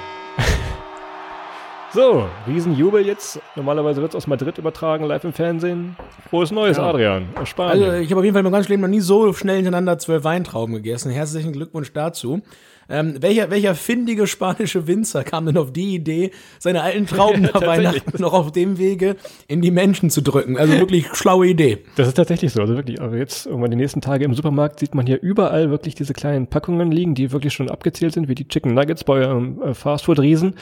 So, 1.93 2.27
Riesenjubel 2.49 3.07
jetzt. 3.07 3.41
Normalerweise 3.55 4.01
wird 4.03 4.11
es 4.11 4.17
aus 4.17 4.27
Madrid 4.27 4.59
übertragen, 4.59 5.05
live 5.05 5.23
im 5.23 5.33
Fernsehen. 5.33 5.97
Frohes 6.29 6.51
Neues, 6.51 6.77
Ja. 6.77 6.89
Adrian. 6.89 7.29
Aus 7.41 7.49
Spanien. 7.49 7.85
Also 7.85 7.99
ich 7.99 8.11
habe 8.11 8.19
auf 8.19 8.25
jeden 8.25 8.35
Fall 8.35 8.41
in 8.41 8.45
meinem 8.47 8.53
ganzen 8.55 8.73
Leben 8.73 8.83
noch 8.83 8.89
nie 8.89 8.99
so 8.99 9.33
schnell 9.33 9.57
hintereinander 9.57 9.97
zwölf 9.99 10.25
Weintrauben 10.25 10.75
gegessen. 10.75 11.13
Herzlichen 11.13 11.53
Glückwunsch 11.53 11.93
dazu. 11.93 12.43
Ähm, 12.89 13.17
welcher, 13.21 13.51
welcher 13.51 13.75
findige 13.75 14.27
spanische 14.27 14.87
Winzer 14.87 15.25
kam 15.25 15.47
denn 15.47 15.57
auf 15.57 15.73
die 15.73 15.95
Idee, 15.95 16.31
seine 16.59 16.83
alten 16.83 17.07
Trauben 17.07 17.45
Ja. 17.55 17.61
Weihnachten 17.61 18.21
noch 18.21 18.33
auf 18.33 18.53
dem 18.53 18.79
Wege 18.79 19.17
in 19.49 19.63
die 19.63 19.71
Menschen 19.71 20.11
zu 20.11 20.21
drücken? 20.23 20.59
Also 20.59 20.75
wirklich 20.75 21.07
schlaue 21.15 21.47
Idee. 21.47 21.79
Das 21.97 22.09
ist 22.09 22.15
tatsächlich 22.15 22.53
so. 22.53 22.61
Also 22.61 22.77
wirklich, 22.77 23.01
aber 23.01 23.17
jetzt 23.17 23.47
irgendwann 23.47 23.71
die 23.71 23.77
nächsten 23.77 24.01
Tage 24.01 24.25
im 24.25 24.35
Supermarkt 24.35 24.81
sieht 24.81 24.95
man 24.95 25.07
hier 25.07 25.21
überall 25.23 25.71
wirklich 25.71 25.95
diese 25.95 26.13
kleinen 26.13 26.47
Packungen 26.47 26.91
liegen, 26.91 27.15
die 27.15 27.33
wirklich 27.33 27.55
schon 27.55 27.71
abgezählt 27.71 28.15
sind, 28.15 28.29
wie 28.29 28.35
die 28.35 28.49
Chicken 28.49 28.75
Nuggets 28.75 29.05
bei 29.05 29.15
eurem 29.15 29.63
äh, 29.63 29.75
Fastfood-Riesen. 29.75 30.55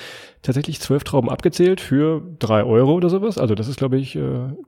Tatsächlich 0.43 0.81
zwölf 0.81 1.05
Trauben 1.05 1.31
abgezählt 1.31 1.81
für 1.81 2.21
drei 2.39 2.65
Euro 2.65 2.95
oder 2.95 3.09
sowas. 3.09 3.39
Also 3.39 3.55
das 3.55 3.69
ist, 3.69 3.77
glaube 3.77 3.99
ich, 3.99 4.17
äh, 4.17 4.21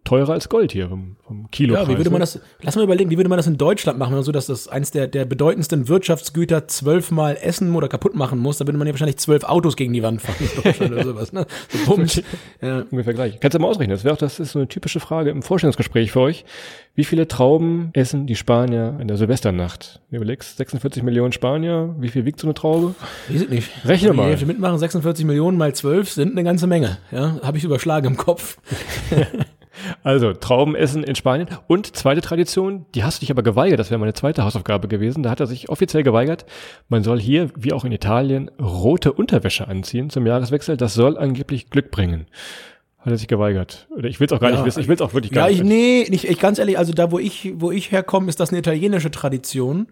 teurer 0.05 0.33
als 0.33 0.49
Gold 0.49 0.71
hier 0.73 0.89
vom, 0.89 1.17
vom 1.27 1.51
Kilo. 1.51 1.75
Ja, 1.75 1.89
wie 1.89 1.97
würde 1.97 2.11
man 2.11 2.21
das, 2.21 2.41
lass 2.63 2.77
mal 2.77 2.85
überlegen, 2.85 3.11
wie 3.11 3.17
würde 3.17 3.29
man 3.29 3.39
das 3.39 3.49
in 3.49 3.59
Deutschland 3.59 3.99
machen, 3.99 4.23
so 4.23 4.31
dass 4.31 4.47
das 4.47 4.69
eins 4.69 4.93
der, 4.93 5.09
der 5.09 5.25
bedeutendsten 5.25 5.89
Wirtschaftsgüter 5.89 6.69
zwölfmal 6.69 7.37
essen 7.45 7.75
oder 7.75 7.89
kaputt 7.89 8.15
machen 8.15 8.39
muss, 8.39 8.59
da 8.59 8.67
würde 8.67 8.79
man 8.79 8.87
ja 8.87 8.93
wahrscheinlich 8.93 9.19
zwölf 9.19 9.45
Autos 9.45 9.77
gegen 9.77 9.93
die 9.93 10.03
Wand 10.03 10.23
fahren 10.23 10.93
oder 10.93 11.05
sowas, 11.05 11.33
ne? 11.33 11.47
So. 11.87 11.95
Ja. 12.61 12.85
Ungefähr 12.91 13.15
gleich. 13.15 13.41
Kannst 13.41 13.55
du 13.55 13.59
mal 13.59 13.69
ausrechnen. 13.69 13.95
Das 13.95 14.05
wäre 14.05 14.15
auch, 14.15 14.19
das 14.19 14.41
ist 14.41 14.53
so 14.53 14.59
eine 14.59 14.69
typische 14.69 15.01
Frage 15.01 15.31
im 15.31 15.43
Vorstellungsgespräch 15.43 16.13
für 16.13 16.21
euch. 16.21 16.45
Wie 16.95 17.05
viele 17.05 17.27
Trauben 17.29 17.91
essen 17.93 18.27
die 18.27 18.37
Spanier 18.37 18.97
in 19.01 19.09
der 19.09 19.17
Silvesternacht? 19.17 20.01
Du 20.11 20.17
überlegst, 20.17 20.57
46 20.57 21.03
Millionen 21.03 21.33
Spanier. 21.33 21.95
Wie 21.99 22.09
viel 22.09 22.25
wiegt 22.25 22.41
so 22.41 22.47
eine 22.47 22.55
Traube? 22.55 22.95
Weiß 23.29 23.43
ich 23.43 23.49
nicht. 23.49 23.71
Rechne 23.85 24.09
Wenn 24.09 24.15
die 24.15 24.21
mal. 24.23 24.29
Hälfte 24.29 24.47
mitmachen, 24.47 24.79
46 24.79 25.25
Millionen 25.25 25.59
mal 25.59 25.75
12 25.75 26.11
sind 26.11 26.33
eine 26.33 26.45
ganze 26.45 26.67
Menge. 26.67 26.99
Ja, 27.11 27.37
habe 27.43 27.59
ich 27.59 27.65
überschlagen 27.65 28.07
im 28.07 28.17
Kopf. 28.17 28.59
Also, 30.05 30.35
Traubenessen 30.35 31.03
in 31.03 31.15
Spanien. 31.15 31.49
Und 31.67 31.97
zweite 31.97 32.21
Tradition, 32.21 32.85
die 32.95 33.03
hast 33.05 33.19
du 33.19 33.21
dich 33.21 33.31
aber 33.31 33.43
geweigert. 33.43 33.81
Das 33.81 33.91
wäre 33.91 33.99
meine 33.99 34.13
zweite 34.13 34.45
Hausaufgabe 34.45 34.87
gewesen. 34.87 35.23
Da 35.23 35.31
hat 35.31 35.41
er 35.41 35.47
sich 35.47 35.71
offiziell 35.71 36.03
geweigert. 36.03 36.45
Man 36.89 37.03
soll 37.03 37.19
hier, 37.19 37.51
wie 37.57 37.73
auch 37.73 37.85
in 37.87 37.91
Italien, 37.93 38.51
rote 38.61 39.13
Unterwäsche 39.15 39.67
anziehen 39.67 40.11
zum 40.11 40.27
Jahreswechsel. 40.27 40.77
Das 40.77 40.93
soll 40.93 41.17
angeblich 41.17 41.71
Glück 41.71 41.91
bringen. 41.91 42.27
Hat 42.99 43.13
er 43.13 43.17
sich 43.17 43.29
geweigert. 43.29 43.89
Oder 43.97 44.09
ich 44.09 44.21
will 44.21 44.27
es 44.27 44.33
auch 44.33 44.41
gar 44.41 44.51
Ja. 44.51 44.57
nicht 44.57 44.67
wissen. 44.67 44.81
Ich 44.81 44.89
will 44.89 44.95
es 44.95 45.01
auch 45.01 45.15
wirklich 45.15 45.33
gar 45.33 45.49
Ja, 45.49 45.51
ich, 45.53 45.63
nicht 45.63 45.71
wissen. 45.71 45.79
nee, 46.05 46.07
nicht, 46.11 46.25
ich 46.25 46.39
ganz 46.39 46.59
ehrlich, 46.59 46.77
also 46.79 46.93
da, 46.93 47.11
wo 47.11 47.19
ich, 47.19 47.53
wo 47.57 47.71
ich 47.71 47.91
herkomme, 47.91 48.29
ist 48.29 48.41
das 48.41 48.51
eine 48.51 48.59
italienische 48.59 49.11
Tradition. 49.11 49.89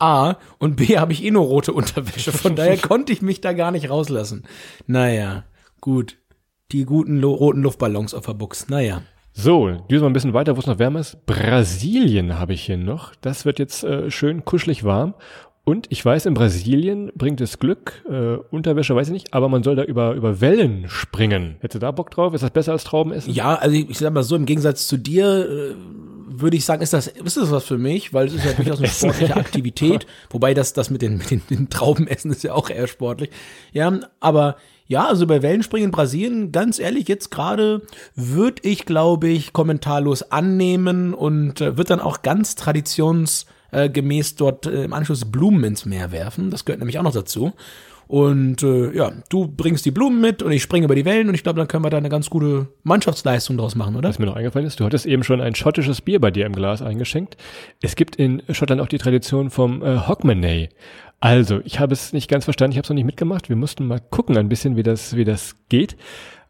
A 0.00 0.34
und 0.58 0.74
B 0.74 0.98
habe 0.98 1.12
ich 1.12 1.24
eh 1.24 1.30
nur 1.30 1.44
rote 1.44 1.72
Unterwäsche. 1.72 2.32
Von 2.32 2.56
daher 2.56 2.76
konnte 2.76 3.12
ich 3.12 3.22
mich 3.22 3.40
da 3.40 3.52
gar 3.52 3.70
nicht 3.70 3.88
rauslassen. 3.88 4.42
Naja, 4.88 5.44
gut. 5.80 6.16
Die 6.72 6.84
guten 6.84 7.22
roten 7.22 7.62
Luftballons 7.62 8.14
auf 8.14 8.26
der 8.26 8.34
Buchs. 8.34 8.68
Naja. 8.68 9.02
So, 9.36 9.68
düsen 9.90 10.04
wir 10.04 10.06
ein 10.06 10.12
bisschen 10.12 10.32
weiter, 10.32 10.54
wo 10.54 10.60
es 10.60 10.66
noch 10.66 10.78
wärmer 10.78 11.00
ist. 11.00 11.26
Brasilien 11.26 12.38
habe 12.38 12.52
ich 12.54 12.62
hier 12.62 12.76
noch. 12.76 13.16
Das 13.20 13.44
wird 13.44 13.58
jetzt 13.58 13.82
äh, 13.82 14.08
schön 14.08 14.44
kuschelig 14.44 14.84
warm. 14.84 15.14
Und 15.64 15.86
ich 15.90 16.04
weiß, 16.04 16.26
in 16.26 16.34
Brasilien 16.34 17.10
bringt 17.16 17.40
es 17.40 17.58
Glück, 17.58 18.04
äh, 18.08 18.36
Unterwäsche 18.54 18.94
weiß 18.94 19.08
ich 19.08 19.12
nicht, 19.12 19.34
aber 19.34 19.48
man 19.48 19.62
soll 19.62 19.76
da 19.76 19.82
über, 19.82 20.12
über 20.12 20.40
Wellen 20.40 20.84
springen. 20.88 21.56
Hättest 21.60 21.76
du 21.76 21.78
da 21.80 21.90
Bock 21.90 22.10
drauf? 22.10 22.32
Ist 22.32 22.42
das 22.42 22.50
besser 22.50 22.72
als 22.72 22.84
Traubenessen? 22.84 23.32
Ja, 23.32 23.54
also 23.56 23.74
ich, 23.74 23.90
ich 23.90 23.98
sag 23.98 24.12
mal 24.12 24.22
so, 24.22 24.36
im 24.36 24.46
Gegensatz 24.46 24.86
zu 24.86 24.98
dir 24.98 25.48
äh, 25.48 25.74
würde 26.40 26.56
ich 26.56 26.64
sagen, 26.64 26.82
ist 26.82 26.92
das, 26.92 27.06
ist 27.06 27.36
das 27.36 27.50
was 27.50 27.64
für 27.64 27.78
mich, 27.78 28.12
weil 28.12 28.26
es 28.26 28.34
ist 28.34 28.44
ja 28.44 28.52
durchaus 28.56 28.78
eine 28.78 28.88
sportliche 28.88 29.36
Aktivität, 29.36 30.06
wobei 30.30 30.54
das, 30.54 30.72
das 30.72 30.90
mit 30.90 31.02
den, 31.02 31.18
mit 31.18 31.30
den, 31.30 31.42
den 31.48 31.70
Traubenessen 31.70 32.30
ist 32.30 32.44
ja 32.44 32.54
auch 32.54 32.70
eher 32.70 32.86
sportlich. 32.86 33.30
Ja, 33.72 34.00
aber 34.20 34.56
ja, 34.86 35.06
also 35.06 35.26
bei 35.26 35.42
Wellenspringen 35.42 35.86
in 35.86 35.90
Brasilien, 35.90 36.52
ganz 36.52 36.78
ehrlich, 36.78 37.08
jetzt 37.08 37.30
gerade 37.30 37.82
würde 38.14 38.62
ich, 38.68 38.84
glaube 38.84 39.28
ich, 39.28 39.52
kommentarlos 39.52 40.30
annehmen 40.30 41.14
und 41.14 41.60
äh, 41.60 41.78
wird 41.78 41.88
dann 41.88 42.00
auch 42.00 42.20
ganz 42.20 42.54
traditionsgemäß 42.54 44.36
dort 44.36 44.66
äh, 44.66 44.84
im 44.84 44.92
Anschluss 44.92 45.24
Blumen 45.24 45.64
ins 45.64 45.86
Meer 45.86 46.12
werfen. 46.12 46.50
Das 46.50 46.66
gehört 46.66 46.80
nämlich 46.80 46.98
auch 46.98 47.02
noch 47.02 47.14
dazu. 47.14 47.54
Und 48.06 48.62
äh, 48.62 48.94
ja, 48.94 49.12
du 49.30 49.48
bringst 49.48 49.86
die 49.86 49.90
Blumen 49.90 50.20
mit 50.20 50.42
und 50.42 50.52
ich 50.52 50.62
springe 50.62 50.84
über 50.84 50.94
die 50.94 51.04
Wellen 51.04 51.28
und 51.28 51.34
ich 51.34 51.42
glaube, 51.42 51.58
dann 51.58 51.68
können 51.68 51.84
wir 51.84 51.90
da 51.90 51.96
eine 51.96 52.08
ganz 52.08 52.30
gute 52.30 52.68
Mannschaftsleistung 52.82 53.56
draus 53.56 53.74
machen, 53.74 53.96
oder? 53.96 54.08
Was 54.08 54.18
mir 54.18 54.26
noch 54.26 54.36
eingefallen 54.36 54.66
ist, 54.66 54.80
du 54.80 54.84
hattest 54.84 55.06
eben 55.06 55.24
schon 55.24 55.40
ein 55.40 55.54
schottisches 55.54 56.00
Bier 56.00 56.20
bei 56.20 56.30
dir 56.30 56.46
im 56.46 56.52
Glas 56.54 56.82
eingeschenkt. 56.82 57.36
Es 57.82 57.96
gibt 57.96 58.16
in 58.16 58.42
Schottland 58.50 58.80
auch 58.80 58.88
die 58.88 58.98
Tradition 58.98 59.50
vom 59.50 59.82
äh, 59.82 60.06
Hogmanay. 60.06 60.68
Also, 61.20 61.60
ich 61.64 61.80
habe 61.80 61.94
es 61.94 62.12
nicht 62.12 62.28
ganz 62.28 62.44
verstanden, 62.44 62.72
ich 62.72 62.76
habe 62.76 62.84
es 62.84 62.90
noch 62.90 62.96
nicht 62.96 63.06
mitgemacht. 63.06 63.48
Wir 63.48 63.56
mussten 63.56 63.86
mal 63.86 64.00
gucken 64.00 64.36
ein 64.36 64.48
bisschen, 64.48 64.76
wie 64.76 64.82
das, 64.82 65.16
wie 65.16 65.24
das 65.24 65.56
geht. 65.70 65.96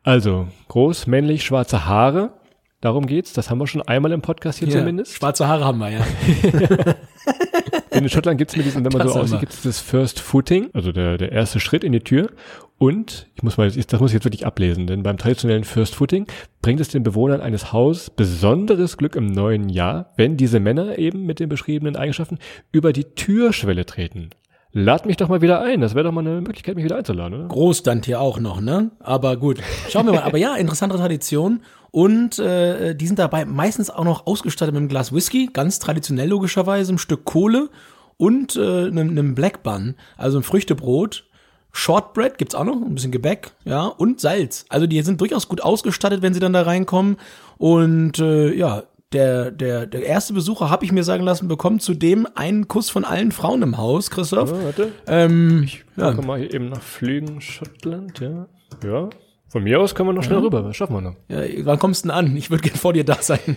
Also, 0.02 0.48
groß, 0.68 1.06
männlich, 1.06 1.44
schwarze 1.44 1.86
Haare. 1.86 2.32
Darum 2.80 3.06
geht's. 3.06 3.32
Das 3.32 3.48
haben 3.48 3.58
wir 3.58 3.66
schon 3.66 3.82
einmal 3.82 4.12
im 4.12 4.20
Podcast 4.20 4.58
hier 4.58 4.68
Ja, 4.68 4.80
zumindest. 4.80 5.14
Schwarze 5.14 5.46
Haare 5.48 5.64
haben 5.64 5.78
wir, 5.78 5.90
ja. 5.90 6.04
In 7.94 8.08
Schottland 8.08 8.38
gibt's 8.38 8.56
mit 8.56 8.66
diesem, 8.66 8.84
wenn 8.84 8.92
man 8.92 9.06
Das 9.06 9.14
so 9.14 9.20
aussieht, 9.20 9.40
gibt's 9.40 9.62
das 9.62 9.80
First 9.80 10.20
Footing, 10.20 10.70
also 10.72 10.92
der, 10.92 11.16
der 11.16 11.32
erste 11.32 11.60
Schritt 11.60 11.84
in 11.84 11.92
die 11.92 12.00
Tür. 12.00 12.30
Und, 12.76 13.28
ich 13.34 13.42
muss 13.42 13.56
mal, 13.56 13.70
das 13.70 14.00
muss 14.00 14.10
ich 14.10 14.14
jetzt 14.14 14.24
wirklich 14.24 14.46
ablesen, 14.46 14.86
denn 14.86 15.02
beim 15.02 15.16
traditionellen 15.16 15.64
First 15.64 15.94
Footing 15.94 16.26
bringt 16.60 16.80
es 16.80 16.88
den 16.88 17.02
Bewohnern 17.02 17.40
eines 17.40 17.72
Hauses 17.72 18.10
besonderes 18.10 18.96
Glück 18.96 19.16
im 19.16 19.26
neuen 19.26 19.68
Jahr, 19.68 20.12
wenn 20.16 20.36
diese 20.36 20.60
Männer 20.60 20.98
eben 20.98 21.24
mit 21.24 21.38
den 21.40 21.48
beschriebenen 21.48 21.96
Eigenschaften 21.96 22.38
über 22.72 22.92
die 22.92 23.04
Türschwelle 23.04 23.86
treten. 23.86 24.30
Lad 24.76 25.06
mich 25.06 25.16
doch 25.16 25.28
mal 25.28 25.40
wieder 25.40 25.60
ein. 25.60 25.80
Das 25.80 25.94
wäre 25.94 26.02
doch 26.02 26.10
mal 26.10 26.26
eine 26.26 26.40
Möglichkeit, 26.40 26.74
mich 26.74 26.84
wieder 26.84 26.96
einzuladen, 26.96 27.34
oder? 27.34 27.46
Groß 27.46 27.78
stand 27.78 28.06
hier 28.06 28.20
auch 28.20 28.40
noch, 28.40 28.60
ne? 28.60 28.90
Aber 28.98 29.36
gut, 29.36 29.60
schauen 29.88 30.06
wir 30.06 30.12
mal. 30.12 30.24
Aber 30.24 30.36
ja, 30.36 30.56
interessante 30.56 30.96
Tradition. 30.96 31.60
Und 31.94 32.40
äh, 32.40 32.96
die 32.96 33.06
sind 33.06 33.20
dabei 33.20 33.44
meistens 33.44 33.88
auch 33.88 34.02
noch 34.02 34.26
ausgestattet 34.26 34.74
mit 34.74 34.80
einem 34.80 34.88
Glas 34.88 35.12
Whisky, 35.12 35.48
ganz 35.52 35.78
traditionell 35.78 36.28
logischerweise, 36.28 36.92
ein 36.92 36.98
Stück 36.98 37.24
Kohle 37.24 37.70
und 38.16 38.56
äh, 38.56 38.86
einem, 38.88 39.10
einem 39.10 39.36
Black 39.36 39.62
Bun, 39.62 39.94
also 40.16 40.40
ein 40.40 40.42
Früchtebrot. 40.42 41.24
Shortbread 41.70 42.36
gibt's 42.36 42.56
auch 42.56 42.64
noch, 42.64 42.74
ein 42.82 42.96
bisschen 42.96 43.12
Gebäck, 43.12 43.52
ja, 43.64 43.84
und 43.86 44.20
Salz. 44.20 44.64
Also 44.70 44.88
die 44.88 45.00
sind 45.02 45.20
durchaus 45.20 45.46
gut 45.46 45.62
ausgestattet, 45.62 46.20
wenn 46.20 46.34
sie 46.34 46.40
dann 46.40 46.52
da 46.52 46.62
reinkommen. 46.62 47.16
Und 47.58 48.18
äh, 48.18 48.52
ja, 48.52 48.82
der, 49.12 49.52
der, 49.52 49.86
der 49.86 50.04
erste 50.04 50.32
Besucher, 50.32 50.70
habe 50.70 50.84
ich 50.84 50.90
mir 50.90 51.04
sagen 51.04 51.22
lassen, 51.22 51.46
bekommt 51.46 51.80
zudem 51.80 52.26
einen 52.34 52.66
Kuss 52.66 52.90
von 52.90 53.04
allen 53.04 53.30
Frauen 53.30 53.62
im 53.62 53.78
Haus, 53.78 54.10
Christoph. 54.10 54.50
Ja, 54.50 54.64
warte. 54.64 54.92
Ähm, 55.06 55.62
Ich 55.62 55.84
gucke 55.94 56.26
mal 56.26 56.40
hier 56.40 56.52
eben 56.52 56.70
nach 56.70 56.82
Flügen, 56.82 57.40
Schottland, 57.40 58.18
ja. 58.18 58.48
Ja. 58.84 59.10
Von 59.54 59.62
mir 59.62 59.80
aus 59.80 59.94
können 59.94 60.08
wir 60.08 60.14
noch 60.14 60.24
schnell 60.24 60.40
rüber. 60.40 60.64
Was 60.64 60.74
schaffen 60.74 60.96
wir 60.96 61.00
noch? 61.00 61.14
Ja, 61.28 61.42
wann 61.64 61.78
kommst 61.78 62.04
du 62.04 62.08
denn 62.08 62.16
an? 62.16 62.36
Ich 62.36 62.50
würde 62.50 62.64
gern 62.64 62.74
vor 62.74 62.92
dir 62.92 63.04
da 63.04 63.18
sein. 63.20 63.38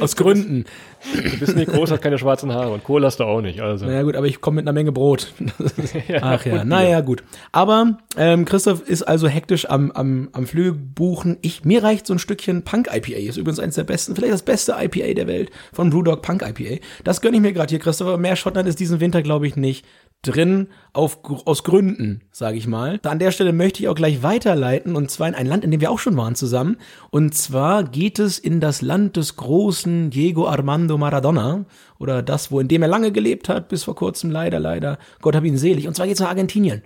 Aus 0.00 0.14
Gründen. 0.14 0.66
Du 1.12 1.38
bist 1.40 1.56
nicht 1.56 1.72
groß, 1.72 1.90
hast 1.90 2.00
keine 2.00 2.16
schwarzen 2.16 2.52
Haare 2.52 2.70
und 2.70 2.84
Kohle 2.84 3.08
hast 3.08 3.18
du 3.18 3.24
auch 3.24 3.40
nicht, 3.40 3.60
also. 3.60 3.86
Naja 3.86 4.04
gut, 4.04 4.14
aber 4.14 4.26
ich 4.28 4.40
komme 4.40 4.56
mit 4.56 4.66
einer 4.66 4.72
Menge 4.72 4.92
Brot. 4.92 5.34
Ach 6.20 6.46
ja, 6.46 6.62
naja 6.64 7.00
gut. 7.00 7.24
Aber 7.50 7.98
ähm, 8.16 8.44
Christoph 8.44 8.88
ist 8.88 9.02
also 9.02 9.26
hektisch 9.26 9.68
am, 9.68 9.90
am, 9.90 10.28
am 10.30 10.46
Flüge 10.46 10.74
buchen. 10.74 11.36
Ich, 11.42 11.64
mir 11.64 11.82
reicht 11.82 12.06
so 12.06 12.14
ein 12.14 12.20
Stückchen 12.20 12.62
Punk 12.62 12.86
IPA. 12.86 13.18
Ist 13.18 13.36
übrigens 13.36 13.58
eines 13.58 13.74
der 13.74 13.84
besten, 13.84 14.14
vielleicht 14.14 14.34
das 14.34 14.44
beste 14.44 14.76
IPA 14.78 15.14
der 15.14 15.26
Welt 15.26 15.50
von 15.72 15.90
Brewdog 15.90 16.22
Punk 16.22 16.42
IPA. 16.42 16.80
Das 17.02 17.20
gönne 17.20 17.38
ich 17.38 17.42
mir 17.42 17.52
gerade 17.52 17.70
hier, 17.70 17.80
Christoph. 17.80 18.06
Aber 18.06 18.18
mehr 18.18 18.36
Schottland 18.36 18.68
ist 18.68 18.78
diesen 18.78 19.00
Winter, 19.00 19.22
glaube 19.22 19.48
ich, 19.48 19.56
nicht 19.56 19.84
drin, 20.22 20.68
auf, 20.92 21.20
aus 21.46 21.64
Gründen, 21.64 22.22
sage 22.30 22.58
ich 22.58 22.66
mal. 22.66 23.00
An 23.04 23.18
der 23.18 23.30
Stelle 23.30 23.52
möchte 23.52 23.82
ich 23.82 23.88
auch 23.88 23.94
gleich 23.94 24.22
weiterleiten, 24.22 24.94
und 24.94 25.10
zwar 25.10 25.28
in 25.28 25.34
ein 25.34 25.46
Land, 25.46 25.64
in 25.64 25.70
dem 25.70 25.80
wir 25.80 25.90
auch 25.90 25.98
schon 25.98 26.16
waren 26.16 26.34
zusammen. 26.34 26.76
Und 27.10 27.34
zwar 27.34 27.84
geht 27.84 28.18
es 28.18 28.38
in 28.38 28.60
das 28.60 28.82
Land 28.82 29.16
des 29.16 29.36
großen 29.36 30.10
Diego 30.10 30.46
Armando 30.46 30.98
Maradona, 30.98 31.64
oder 31.98 32.22
das, 32.22 32.50
wo 32.50 32.60
in 32.60 32.68
dem 32.68 32.82
er 32.82 32.88
lange 32.88 33.12
gelebt 33.12 33.48
hat, 33.48 33.68
bis 33.68 33.84
vor 33.84 33.96
kurzem 33.96 34.30
leider, 34.30 34.60
leider, 34.60 34.98
Gott 35.22 35.34
hab 35.34 35.44
ihn 35.44 35.56
selig. 35.56 35.88
Und 35.88 35.94
zwar 35.94 36.06
geht 36.06 36.16
es 36.16 36.20
nach 36.20 36.28
Argentinien. 36.28 36.82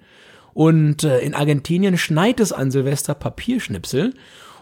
Und 0.52 1.02
äh, 1.02 1.18
in 1.18 1.34
Argentinien 1.34 1.98
schneit 1.98 2.38
es 2.38 2.52
an 2.52 2.70
Silvester 2.70 3.14
Papierschnipsel. 3.14 4.14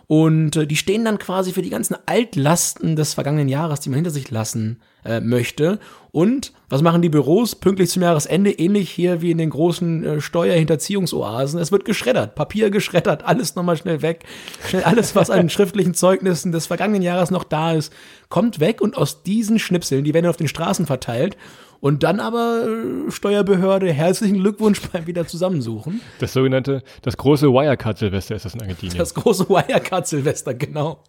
Und 0.06 0.56
äh, 0.56 0.66
die 0.66 0.76
stehen 0.76 1.04
dann 1.04 1.18
quasi 1.18 1.52
für 1.52 1.62
die 1.62 1.70
ganzen 1.70 1.96
Altlasten 2.06 2.96
des 2.96 3.12
vergangenen 3.12 3.48
Jahres, 3.48 3.80
die 3.80 3.90
man 3.90 3.96
hinter 3.96 4.10
sich 4.10 4.30
lassen 4.30 4.80
äh, 5.04 5.20
möchte. 5.20 5.78
Und 6.10 6.52
was 6.68 6.82
machen 6.82 7.00
die 7.00 7.08
Büros 7.08 7.54
pünktlich 7.54 7.90
zum 7.90 8.02
Jahresende? 8.02 8.50
Ähnlich 8.50 8.90
hier 8.90 9.22
wie 9.22 9.30
in 9.30 9.38
den 9.38 9.50
großen 9.50 10.04
äh, 10.04 10.20
Steuerhinterziehungsoasen. 10.20 11.58
Es 11.58 11.72
wird 11.72 11.84
geschreddert, 11.84 12.34
Papier 12.34 12.70
geschreddert, 12.70 13.24
alles 13.24 13.54
nochmal 13.54 13.76
schnell 13.76 14.02
weg. 14.02 14.24
Schnell 14.68 14.84
alles, 14.84 15.14
was 15.16 15.30
an 15.30 15.48
schriftlichen 15.50 15.94
Zeugnissen 15.94 16.52
des 16.52 16.66
vergangenen 16.66 17.02
Jahres 17.02 17.30
noch 17.30 17.44
da 17.44 17.72
ist, 17.72 17.92
kommt 18.28 18.60
weg. 18.60 18.80
Und 18.80 18.96
aus 18.96 19.22
diesen 19.22 19.58
Schnipseln, 19.58 20.04
die 20.04 20.14
werden 20.14 20.26
auf 20.26 20.36
den 20.36 20.48
Straßen 20.48 20.86
verteilt. 20.86 21.36
Und 21.80 22.04
dann 22.04 22.20
aber 22.20 22.64
äh, 22.68 23.10
Steuerbehörde, 23.10 23.92
herzlichen 23.92 24.38
Glückwunsch 24.38 24.80
beim 24.92 25.08
wieder 25.08 25.26
zusammensuchen. 25.26 26.00
Das 26.20 26.32
sogenannte, 26.32 26.84
das 27.02 27.16
große 27.16 27.48
Wirecard-Silvester 27.48 28.36
ist 28.36 28.44
das 28.44 28.54
in 28.54 28.60
Argentinien. 28.60 28.98
Das 28.98 29.14
große 29.14 29.48
Wirecard-Silvester, 29.48 30.54
genau. 30.54 31.02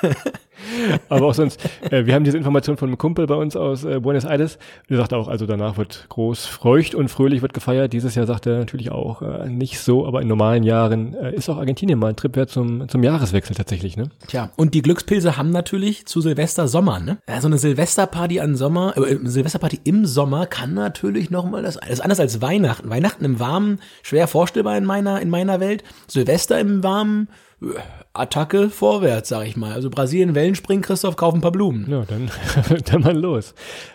Aber 1.08 1.26
auch 1.26 1.34
sonst, 1.34 1.60
äh, 1.90 2.06
wir 2.06 2.14
haben 2.14 2.24
diese 2.24 2.36
Information 2.36 2.76
von 2.76 2.88
einem 2.88 2.98
Kumpel 2.98 3.26
bei 3.26 3.34
uns 3.34 3.56
aus 3.56 3.84
äh, 3.84 4.00
Buenos 4.00 4.24
Aires. 4.24 4.58
Der 4.88 4.96
sagt 4.96 5.12
auch, 5.12 5.28
also 5.28 5.46
danach 5.46 5.76
wird 5.76 6.06
groß 6.08 6.46
feucht 6.46 6.94
und 6.94 7.08
fröhlich 7.08 7.42
wird 7.42 7.54
gefeiert. 7.54 7.92
Dieses 7.92 8.14
Jahr 8.14 8.26
sagt 8.26 8.46
er 8.46 8.58
natürlich 8.58 8.90
auch 8.90 9.22
äh, 9.22 9.48
nicht 9.48 9.80
so, 9.80 10.06
aber 10.06 10.22
in 10.22 10.28
normalen 10.28 10.62
Jahren 10.62 11.14
äh, 11.14 11.34
ist 11.34 11.48
auch 11.48 11.58
Argentinien 11.58 11.98
mal 11.98 12.08
ein 12.08 12.16
Trip 12.16 12.34
wert 12.36 12.50
zum, 12.50 12.88
zum 12.88 13.02
Jahreswechsel 13.02 13.54
tatsächlich, 13.54 13.96
ne? 13.96 14.10
Tja, 14.26 14.50
und 14.56 14.74
die 14.74 14.82
Glückspilze 14.82 15.36
haben 15.36 15.50
natürlich 15.50 16.06
zu 16.06 16.20
Silvester 16.20 16.68
Sommer, 16.68 17.00
ne? 17.00 17.18
Ja, 17.28 17.40
so 17.40 17.48
eine 17.48 17.58
Silvesterparty 17.58 18.40
an 18.40 18.56
Sommer, 18.56 18.96
äh, 18.96 19.18
Silvesterparty 19.22 19.80
im 19.84 20.06
Sommer 20.06 20.46
kann 20.46 20.74
natürlich 20.74 21.30
noch 21.30 21.48
mal 21.48 21.62
das, 21.62 21.76
das 21.76 21.90
ist 21.90 22.00
anders 22.00 22.20
als 22.20 22.40
Weihnachten. 22.40 22.90
Weihnachten 22.90 23.24
im 23.24 23.40
Warmen, 23.40 23.80
schwer 24.02 24.28
vorstellbar 24.28 24.76
in 24.76 24.84
meiner, 24.84 25.20
in 25.20 25.30
meiner 25.30 25.60
Welt. 25.60 25.84
Silvester 26.06 26.58
im 26.58 26.82
Warmen, 26.82 27.28
äh, 27.28 27.55
Attacke 28.12 28.68
vorwärts, 28.68 29.30
sag 29.30 29.46
ich 29.46 29.56
mal. 29.56 29.72
Also 29.72 29.88
Brasilien 29.88 30.34
Wellenspringen, 30.34 30.82
Christoph, 30.82 31.16
kauf 31.16 31.34
ein 31.34 31.40
paar 31.40 31.52
Blumen. 31.52 31.90
Ja, 31.90 32.04
dann, 32.06 32.30
dann 32.84 33.00
mal 33.00 33.16
los. 33.16 33.54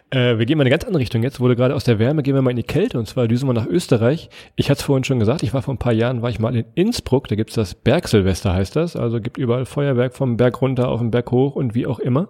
Äh, 0.10 0.40
wir 0.40 0.46
gehen 0.46 0.58
mal 0.58 0.64
in 0.64 0.68
eine 0.68 0.72
ganz 0.72 0.84
andere 0.84 1.02
Richtung 1.02 1.22
jetzt. 1.22 1.40
Wurde 1.40 1.56
gerade 1.56 1.76
aus 1.76 1.84
der 1.84 2.00
Wärme, 2.00 2.24
gehen 2.24 2.34
wir 2.34 2.42
mal 2.42 2.50
in 2.50 2.58
die 2.58 2.64
Kälte 2.64 2.98
und 2.98 3.08
zwar 3.08 3.28
düsen 3.28 3.48
wir 3.48 3.54
nach 3.54 3.68
Österreich. 3.68 4.30
Ich 4.56 4.70
hatte 4.70 4.80
es 4.80 4.86
vorhin 4.86 5.04
schon 5.04 5.20
gesagt, 5.20 5.44
ich 5.44 5.54
war 5.54 5.62
vor 5.62 5.74
ein 5.76 5.80
paar 5.80 5.94
Jahren, 5.94 6.22
war 6.24 6.30
ich 6.32 6.40
mal 6.40 6.56
in 6.56 6.66
Innsbruck, 6.74 7.28
da 7.28 7.36
gibt's 7.36 7.54
das 7.54 7.76
Bergsilvester 7.76 8.54
heißt 8.54 8.76
das. 8.76 8.96
Also 8.96 9.22
gibt 9.22 9.38
überall 9.38 9.66
Feuerwerk 9.66 10.16
vom 10.16 10.38
Berg 10.38 10.62
runter 10.62 10.90
auf 10.90 11.00
den 11.00 11.12
Berg 11.12 11.32
hoch 11.32 11.56
und 11.56 11.76
wie 11.76 11.86
auch 11.86 12.00
immer. 12.00 12.30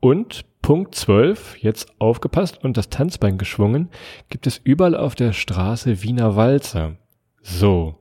Und 0.00 0.44
Punkt 0.62 0.94
12, 0.96 1.58
jetzt 1.58 1.92
aufgepasst 2.00 2.62
und 2.62 2.76
das 2.76 2.88
Tanzbein 2.88 3.38
geschwungen, 3.38 3.88
gibt 4.30 4.46
es 4.46 4.60
überall 4.62 4.96
auf 4.96 5.14
der 5.14 5.32
Straße 5.32 6.02
Wiener 6.02 6.34
Walzer. 6.36 6.96
So. 7.42 7.96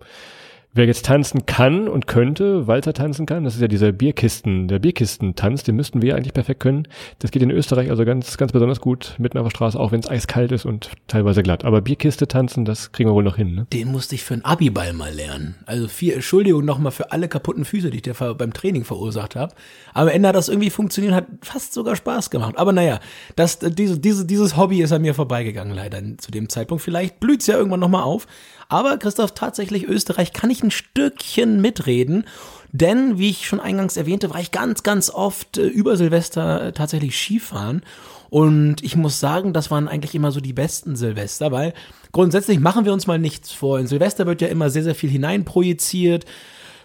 Wer 0.74 0.86
jetzt 0.86 1.06
tanzen 1.06 1.46
kann 1.46 1.90
und 1.90 2.08
könnte, 2.08 2.66
Walzer 2.66 2.94
tanzen 2.94 3.26
kann, 3.26 3.44
das 3.44 3.56
ist 3.56 3.62
ja 3.62 3.68
dieser 3.68 3.92
Bierkisten, 3.92 4.70
der 4.70 4.80
Bierkistentanz, 4.80 5.64
den 5.64 5.76
müssten 5.76 6.02
wir 6.02 6.16
eigentlich 6.16 6.34
perfekt 6.34 6.62
können. 6.62 6.88
Das 7.20 7.32
geht 7.32 7.42
in 7.42 7.52
Österreich 7.52 7.90
also 7.90 8.06
ganz, 8.06 8.38
ganz 8.38 8.54
besonders 8.54 8.80
gut 8.80 9.16
mitten 9.18 9.38
auf 9.38 9.44
der 9.44 9.50
Straße, 9.50 9.78
auch 9.78 9.92
wenn 9.92 10.00
es 10.00 10.10
eiskalt 10.10 10.54
ist 10.54 10.66
und 10.66 10.92
teilweise 11.08 11.44
glatt. 11.44 11.66
Aber 11.66 11.82
Bierkiste 11.82 12.26
tanzen, 12.26 12.64
das 12.64 12.94
kriegen 12.94 13.10
wir 13.10 13.14
wohl 13.14 13.24
noch 13.24 13.36
hin, 13.36 13.54
ne? 13.54 13.68
Den 13.74 13.92
musste 13.92 14.16
ich 14.16 14.24
für 14.24 14.34
einen 14.34 14.46
Abiball 14.46 14.94
mal 14.94 15.14
lernen. 15.14 15.56
Also 15.66 15.90
viel 15.90 16.14
Entschuldigung 16.14 16.64
nochmal 16.64 16.94
für 16.94 17.12
alle 17.12 17.28
kaputten 17.28 17.66
Füße, 17.66 17.90
die 17.90 17.98
ich 17.98 18.04
dir 18.04 18.14
beim 18.14 18.54
Training 18.54 18.86
verursacht 18.86 19.36
habe. 19.36 19.54
Am 19.94 20.08
Ende 20.08 20.30
hat 20.30 20.38
das 20.38 20.48
irgendwie 20.48 20.70
funktioniert, 20.70 21.14
hat 21.14 21.28
fast 21.42 21.74
sogar 21.74 21.98
Spaß 21.98 22.30
gemacht. 22.30 22.58
Aber 22.58 22.72
naja, 22.72 23.02
das, 23.36 23.60
diese, 23.60 24.00
diese, 24.00 24.26
dieses 24.26 24.56
Hobby 24.56 24.82
ist 24.82 24.94
an 24.94 25.02
mir 25.02 25.16
vorbeigegangen 25.16 25.76
leider 25.76 26.02
zu 26.18 26.32
dem 26.32 26.48
Zeitpunkt. 26.48 26.82
Vielleicht 26.82 27.20
blüht's 27.20 27.48
ja 27.48 27.58
irgendwann 27.58 27.82
nochmal 27.82 28.04
auf. 28.04 28.26
Aber 28.72 28.98
Christoph, 28.98 29.34
tatsächlich 29.34 29.84
Österreich 29.84 30.32
kann 30.32 30.50
ich 30.50 30.61
ein 30.64 30.72
Stückchen 30.72 31.62
mitreden. 31.62 32.26
Denn, 32.72 33.18
wie 33.18 33.30
ich 33.30 33.48
schon 33.48 33.60
eingangs 33.60 33.98
erwähnte, 33.98 34.30
war 34.30 34.40
ich 34.40 34.52
ganz, 34.52 34.84
ganz 34.84 35.10
oft 35.10 35.58
äh, 35.58 35.68
über 35.68 35.98
Silvester 35.98 36.68
äh, 36.68 36.72
tatsächlich 36.72 37.18
Skifahren. 37.18 37.82
Und 38.30 38.82
ich 38.82 38.96
muss 38.96 39.20
sagen, 39.20 39.52
das 39.52 39.72
waren 39.72 39.90
eigentlich 39.90 40.16
immer 40.16 40.32
so 40.32 40.40
die 40.40 40.54
besten 40.54 40.96
Silvester, 40.96 41.52
weil 41.52 41.74
grundsätzlich 42.14 42.62
machen 42.62 42.86
wir 42.86 42.94
uns 42.94 43.06
mal 43.06 43.20
nichts 43.20 43.52
vor. 43.52 43.78
In 43.78 43.88
Silvester 43.88 44.26
wird 44.26 44.42
ja 44.42 44.48
immer 44.48 44.70
sehr, 44.70 44.84
sehr 44.84 44.96
viel 44.96 45.10
hineinprojiziert. 45.10 46.26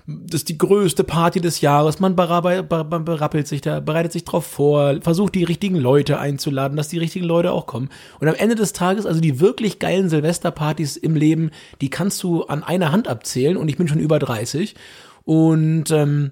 Das 0.06 0.42
ist 0.42 0.48
die 0.48 0.58
größte 0.58 1.02
Party 1.02 1.40
des 1.40 1.60
Jahres. 1.60 1.98
Man 1.98 2.14
berappelt, 2.14 3.48
sich 3.48 3.60
da, 3.60 3.80
bereitet 3.80 4.12
sich 4.12 4.24
drauf 4.24 4.46
vor, 4.46 5.00
versucht 5.00 5.34
die 5.34 5.42
richtigen 5.42 5.76
Leute 5.76 6.20
einzuladen, 6.20 6.76
dass 6.76 6.88
die 6.88 6.98
richtigen 6.98 7.24
Leute 7.24 7.50
auch 7.50 7.66
kommen. 7.66 7.88
Und 8.20 8.28
am 8.28 8.36
Ende 8.36 8.54
des 8.54 8.72
Tages, 8.72 9.04
also 9.04 9.20
die 9.20 9.40
wirklich 9.40 9.80
geilen 9.80 10.08
Silvesterpartys 10.08 10.96
im 10.96 11.16
Leben, 11.16 11.50
die 11.80 11.90
kannst 11.90 12.22
du 12.22 12.44
an 12.44 12.62
einer 12.62 12.92
Hand 12.92 13.08
abzählen 13.08 13.56
und 13.56 13.68
ich 13.68 13.76
bin 13.76 13.88
schon 13.88 13.98
über 13.98 14.20
30. 14.20 14.76
Und 15.24 15.90
ähm, 15.90 16.30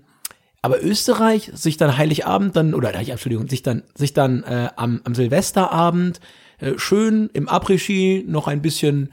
aber 0.63 0.83
Österreich 0.83 1.51
sich 1.53 1.77
dann 1.77 1.99
Heiligabend 1.99 2.57
dann 2.57 2.75
oder 2.75 2.95
Entschuldigung 2.95 3.49
sich 3.49 3.63
dann 3.63 3.83
sich 3.95 4.15
dann 4.15 4.45
äh, 4.45 4.71
am, 4.77 5.03
am 5.05 5.15
Silvesterabend 5.15 6.21
äh, 6.59 6.79
schön 6.79 7.29
im 7.35 7.49
Après-Ski 7.49 8.25
noch 8.27 8.49
ein 8.49 8.63
bisschen 8.63 9.13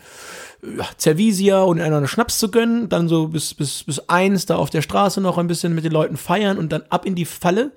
Zervisia 0.98 1.62
und 1.62 1.82
einer 1.82 2.08
Schnaps 2.08 2.38
zu 2.38 2.52
gönnen, 2.52 2.88
dann 2.88 3.08
so 3.08 3.28
bis 3.28 3.54
bis 3.54 3.84
bis 3.84 4.00
eins 4.10 4.46
da 4.46 4.58
auf 4.58 4.70
der 4.70 4.82
Straße 4.82 5.20
noch 5.20 5.38
ein 5.38 5.48
bisschen 5.48 5.74
mit 5.74 5.84
den 5.84 5.92
Leuten 5.92 6.18
feiern 6.18 6.58
und 6.58 6.72
dann 6.72 6.84
ab 6.90 7.06
in 7.06 7.16
die 7.16 7.26
Falle 7.26 7.72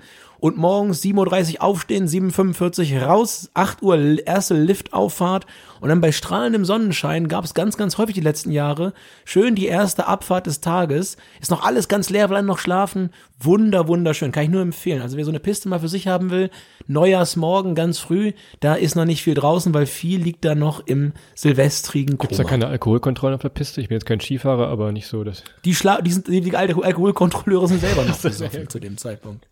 und 0.44 0.58
morgens 0.58 1.02
7.30 1.02 1.54
Uhr 1.54 1.62
aufstehen, 1.62 2.06
7.45 2.06 2.96
Uhr 2.96 3.02
raus, 3.04 3.50
8 3.54 3.82
Uhr 3.82 3.96
erste 4.26 4.52
Liftauffahrt 4.52 5.46
und 5.80 5.88
dann 5.88 6.02
bei 6.02 6.12
strahlendem 6.12 6.66
Sonnenschein 6.66 7.28
gab 7.28 7.46
es 7.46 7.54
ganz, 7.54 7.78
ganz 7.78 7.96
häufig 7.96 8.14
die 8.14 8.20
letzten 8.20 8.50
Jahre 8.50 8.92
schön 9.24 9.54
die 9.54 9.64
erste 9.64 10.06
Abfahrt 10.06 10.46
des 10.46 10.60
Tages. 10.60 11.16
Ist 11.40 11.50
noch 11.50 11.64
alles 11.64 11.88
ganz 11.88 12.10
leer, 12.10 12.28
will 12.28 12.42
noch 12.42 12.58
schlafen. 12.58 13.08
Wunder, 13.40 13.88
wunderschön. 13.88 14.32
Kann 14.32 14.44
ich 14.44 14.50
nur 14.50 14.60
empfehlen. 14.60 15.00
Also 15.00 15.16
wer 15.16 15.24
so 15.24 15.30
eine 15.30 15.40
Piste 15.40 15.70
mal 15.70 15.80
für 15.80 15.88
sich 15.88 16.08
haben 16.08 16.30
will, 16.30 16.50
Neujahrsmorgen 16.88 17.74
ganz 17.74 17.98
früh, 17.98 18.32
da 18.60 18.74
ist 18.74 18.96
noch 18.96 19.06
nicht 19.06 19.22
viel 19.22 19.34
draußen, 19.34 19.72
weil 19.72 19.86
viel 19.86 20.20
liegt 20.20 20.44
da 20.44 20.54
noch 20.54 20.86
im 20.86 21.12
silvestrigen 21.34 22.18
Koma. 22.18 22.28
Gibt's 22.28 22.36
da 22.36 22.44
keine 22.44 22.66
Alkoholkontrollen 22.66 23.34
auf 23.34 23.40
der 23.40 23.48
Piste? 23.48 23.80
Ich 23.80 23.88
bin 23.88 23.96
jetzt 23.96 24.04
kein 24.04 24.20
Skifahrer, 24.20 24.68
aber 24.68 24.92
nicht 24.92 25.06
so, 25.06 25.24
dass... 25.24 25.42
Die, 25.64 25.74
Schla 25.74 26.02
die, 26.02 26.12
sind, 26.12 26.28
die, 26.28 26.42
die 26.42 26.54
Alkoholkontrolleure 26.54 27.66
sind 27.66 27.80
selber 27.80 28.04
noch 28.04 28.18
besoffen 28.22 28.68
zu 28.68 28.78
dem 28.78 28.98
Zeitpunkt. 28.98 29.46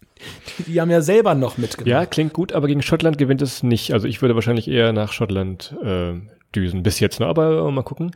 Die, 0.58 0.62
die 0.72 0.80
haben 0.80 0.90
ja 0.90 1.00
selber 1.00 1.34
noch 1.34 1.58
mitgemacht. 1.58 1.86
Ja, 1.88 2.06
klingt 2.06 2.32
gut, 2.32 2.52
aber 2.52 2.66
gegen 2.66 2.82
Schottland 2.82 3.18
gewinnt 3.18 3.42
es 3.42 3.62
nicht. 3.62 3.92
Also 3.92 4.06
ich 4.08 4.22
würde 4.22 4.34
wahrscheinlich 4.34 4.68
eher 4.68 4.92
nach 4.92 5.12
Schottland 5.12 5.74
äh, 5.84 6.14
düsen, 6.54 6.82
bis 6.82 7.00
jetzt 7.00 7.18
noch, 7.18 7.28
aber 7.28 7.66
äh, 7.66 7.70
mal 7.72 7.82
gucken. 7.82 8.10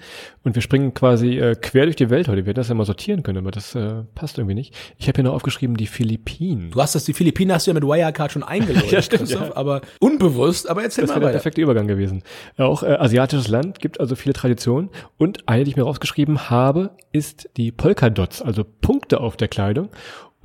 Und 0.44 0.54
wir 0.54 0.60
springen 0.60 0.92
quasi 0.92 1.38
äh, 1.38 1.54
quer 1.54 1.84
durch 1.84 1.96
die 1.96 2.10
Welt 2.10 2.28
heute. 2.28 2.44
Wir 2.44 2.50
hätten 2.50 2.60
das 2.60 2.68
ja 2.68 2.74
mal 2.74 2.84
sortieren 2.84 3.22
können, 3.22 3.38
aber 3.38 3.50
das 3.50 3.74
äh, 3.74 4.02
passt 4.14 4.36
irgendwie 4.36 4.54
nicht. 4.54 4.74
Ich 4.98 5.08
habe 5.08 5.16
hier 5.16 5.24
noch 5.24 5.32
aufgeschrieben, 5.32 5.74
die 5.76 5.86
Philippinen. 5.86 6.70
Du 6.70 6.82
hast 6.82 6.94
das, 6.94 7.04
die 7.04 7.14
Philippinen 7.14 7.52
hast 7.52 7.66
du 7.66 7.70
ja 7.70 7.74
mit 7.74 7.82
Wirecard 7.84 8.32
schon 8.32 8.42
eingeläutet, 8.42 8.90
Ja, 8.92 9.00
stimmt, 9.00 9.22
Christoph, 9.22 9.48
ja. 9.48 9.56
aber 9.56 9.80
unbewusst, 10.00 10.68
aber 10.68 10.82
erzähl 10.82 11.02
Das 11.02 11.08
mal 11.10 11.14
wäre 11.14 11.20
der 11.20 11.28
weiter. 11.28 11.38
perfekte 11.38 11.62
Übergang 11.62 11.86
gewesen. 11.86 12.22
Auch 12.58 12.82
äh, 12.82 12.88
asiatisches 12.88 13.48
Land 13.48 13.78
gibt 13.80 14.00
also 14.00 14.14
viele 14.16 14.34
Traditionen. 14.34 14.90
Und 15.16 15.48
eine, 15.48 15.64
die 15.64 15.70
ich 15.70 15.76
mir 15.76 15.84
rausgeschrieben 15.84 16.50
habe, 16.50 16.90
ist 17.12 17.48
die 17.56 17.72
Polkadots, 17.72 18.42
also 18.42 18.64
Punkte 18.64 19.20
auf 19.20 19.38
der 19.38 19.48
Kleidung. 19.48 19.88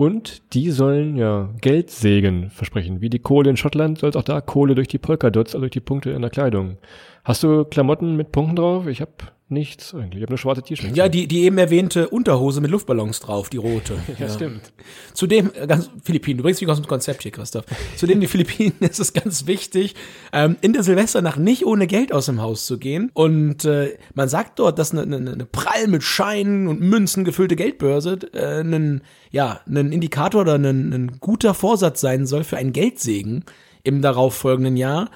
Und 0.02 0.56
die 0.56 0.72
sollen 0.72 1.16
ja 1.16 1.52
Geldsegen 1.62 2.50
versprechen. 2.50 3.02
Wie 3.02 3.12
die 3.12 3.20
Kohle 3.20 3.52
in 3.52 3.56
Schottland 3.56 4.00
soll 4.00 4.10
es 4.10 4.16
auch 4.16 4.24
da 4.24 4.42
Kohle 4.42 4.74
durch 4.74 4.88
die 4.88 4.98
Polkadots, 4.98 5.54
also 5.54 5.60
durch 5.60 5.74
die 5.74 5.80
Punkte 5.80 6.10
in 6.10 6.24
der 6.24 6.32
Kleidung. 6.32 6.78
Hast 7.24 7.44
du 7.44 7.66
Klamotten 7.66 8.16
mit 8.16 8.32
Punkten 8.32 8.56
drauf? 8.56 8.88
Ich 8.88 9.02
habe 9.02 9.12
nichts 9.52 9.94
eigentlich. 9.94 10.16
Ich 10.16 10.22
habe 10.22 10.30
eine 10.30 10.38
schwarze 10.38 10.64
T-Shirt. 10.64 10.96
Ja, 10.96 11.10
die, 11.10 11.28
die 11.28 11.42
eben 11.42 11.58
erwähnte 11.58 12.10
Unterhose 12.10 12.62
mit 12.62 12.72
Luftballons 12.72 13.20
drauf, 13.20 13.50
die 13.50 13.58
rote. 13.58 14.00
ja, 14.18 14.30
stimmt. 14.30 14.72
Zudem, 15.14 15.52
äh, 15.54 15.68
ganz 15.68 15.90
Philippinen, 16.04 16.38
du 16.38 16.44
bringst 16.44 16.62
mich 16.62 16.70
aus 16.70 16.80
dem 16.80 16.88
Konzept 16.88 17.22
hier, 17.22 17.32
Christoph. 17.32 17.66
Zudem 17.98 18.22
die 18.22 18.28
Philippinen 18.28 18.74
ist 18.80 19.00
es 19.00 19.14
ganz 19.14 19.46
wichtig, 19.46 19.96
ähm, 20.34 20.56
in 20.62 20.74
der 20.74 20.84
Silvesternacht 20.84 21.38
nicht 21.38 21.66
ohne 21.66 21.86
Geld 21.86 22.14
aus 22.14 22.26
dem 22.26 22.42
Haus 22.42 22.66
zu 22.66 22.80
gehen. 22.80 23.12
Und 23.14 23.66
äh, 23.66 23.98
man 24.16 24.30
sagt 24.30 24.58
dort, 24.58 24.80
dass 24.80 24.94
eine, 24.94 25.04
eine, 25.04 25.32
eine 25.32 25.46
prall 25.46 25.88
mit 25.88 26.02
Scheinen 26.02 26.68
und 26.68 26.80
Münzen 26.80 27.26
gefüllte 27.26 27.56
Geldbörse 27.56 28.20
äh, 28.34 28.62
ein, 28.62 29.02
ja, 29.30 29.60
ein 29.68 29.92
Indikator 29.92 30.42
oder 30.42 30.56
ein, 30.56 30.66
ein 30.66 31.18
guter 31.20 31.54
Vorsatz 31.54 32.02
sein 32.02 32.26
soll 32.26 32.44
für 32.44 32.58
einen 32.58 32.74
Geldsegen 32.74 33.44
im 33.84 34.02
darauffolgenden 34.02 34.78
Jahr. 34.78 35.10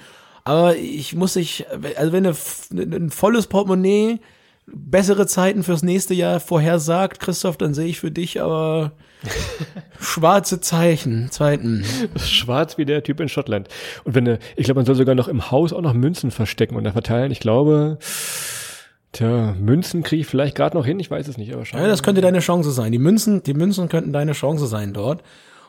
Aber 0.46 0.76
ich 0.76 1.12
muss 1.16 1.32
sich, 1.32 1.66
also 1.96 2.12
wenn 2.12 2.24
eine, 2.24 2.36
ein 2.96 3.10
volles 3.10 3.48
Portemonnaie 3.48 4.20
bessere 4.68 5.26
Zeiten 5.26 5.64
fürs 5.64 5.82
nächste 5.82 6.14
Jahr 6.14 6.38
vorhersagt, 6.38 7.18
Christoph, 7.18 7.56
dann 7.56 7.74
sehe 7.74 7.88
ich 7.88 7.98
für 7.98 8.12
dich 8.12 8.40
aber 8.40 8.92
schwarze 10.00 10.60
Zeichen, 10.60 11.32
Zeiten. 11.32 11.84
Schwarz 12.14 12.78
wie 12.78 12.84
der 12.84 13.02
Typ 13.02 13.18
in 13.18 13.28
Schottland. 13.28 13.66
Und 14.04 14.14
wenn, 14.14 14.24
äh, 14.28 14.38
ich 14.54 14.66
glaube, 14.66 14.78
man 14.78 14.86
soll 14.86 14.94
sogar 14.94 15.16
noch 15.16 15.26
im 15.26 15.50
Haus 15.50 15.72
auch 15.72 15.82
noch 15.82 15.94
Münzen 15.94 16.30
verstecken 16.30 16.76
und 16.76 16.84
da 16.84 16.92
verteilen. 16.92 17.32
Ich 17.32 17.40
glaube, 17.40 17.98
tja, 19.10 19.52
Münzen 19.58 20.04
kriege 20.04 20.20
ich 20.20 20.28
vielleicht 20.28 20.54
gerade 20.54 20.76
noch 20.76 20.86
hin. 20.86 21.00
Ich 21.00 21.10
weiß 21.10 21.26
es 21.26 21.38
nicht, 21.38 21.54
aber 21.54 21.64
schade. 21.64 21.82
Ja, 21.82 21.88
das 21.88 22.04
könnte 22.04 22.20
deine 22.20 22.38
Chance 22.38 22.70
sein. 22.70 22.92
Die 22.92 23.00
Münzen, 23.00 23.42
die 23.42 23.54
Münzen 23.54 23.88
könnten 23.88 24.12
deine 24.12 24.32
Chance 24.32 24.68
sein 24.68 24.92
dort. 24.92 25.24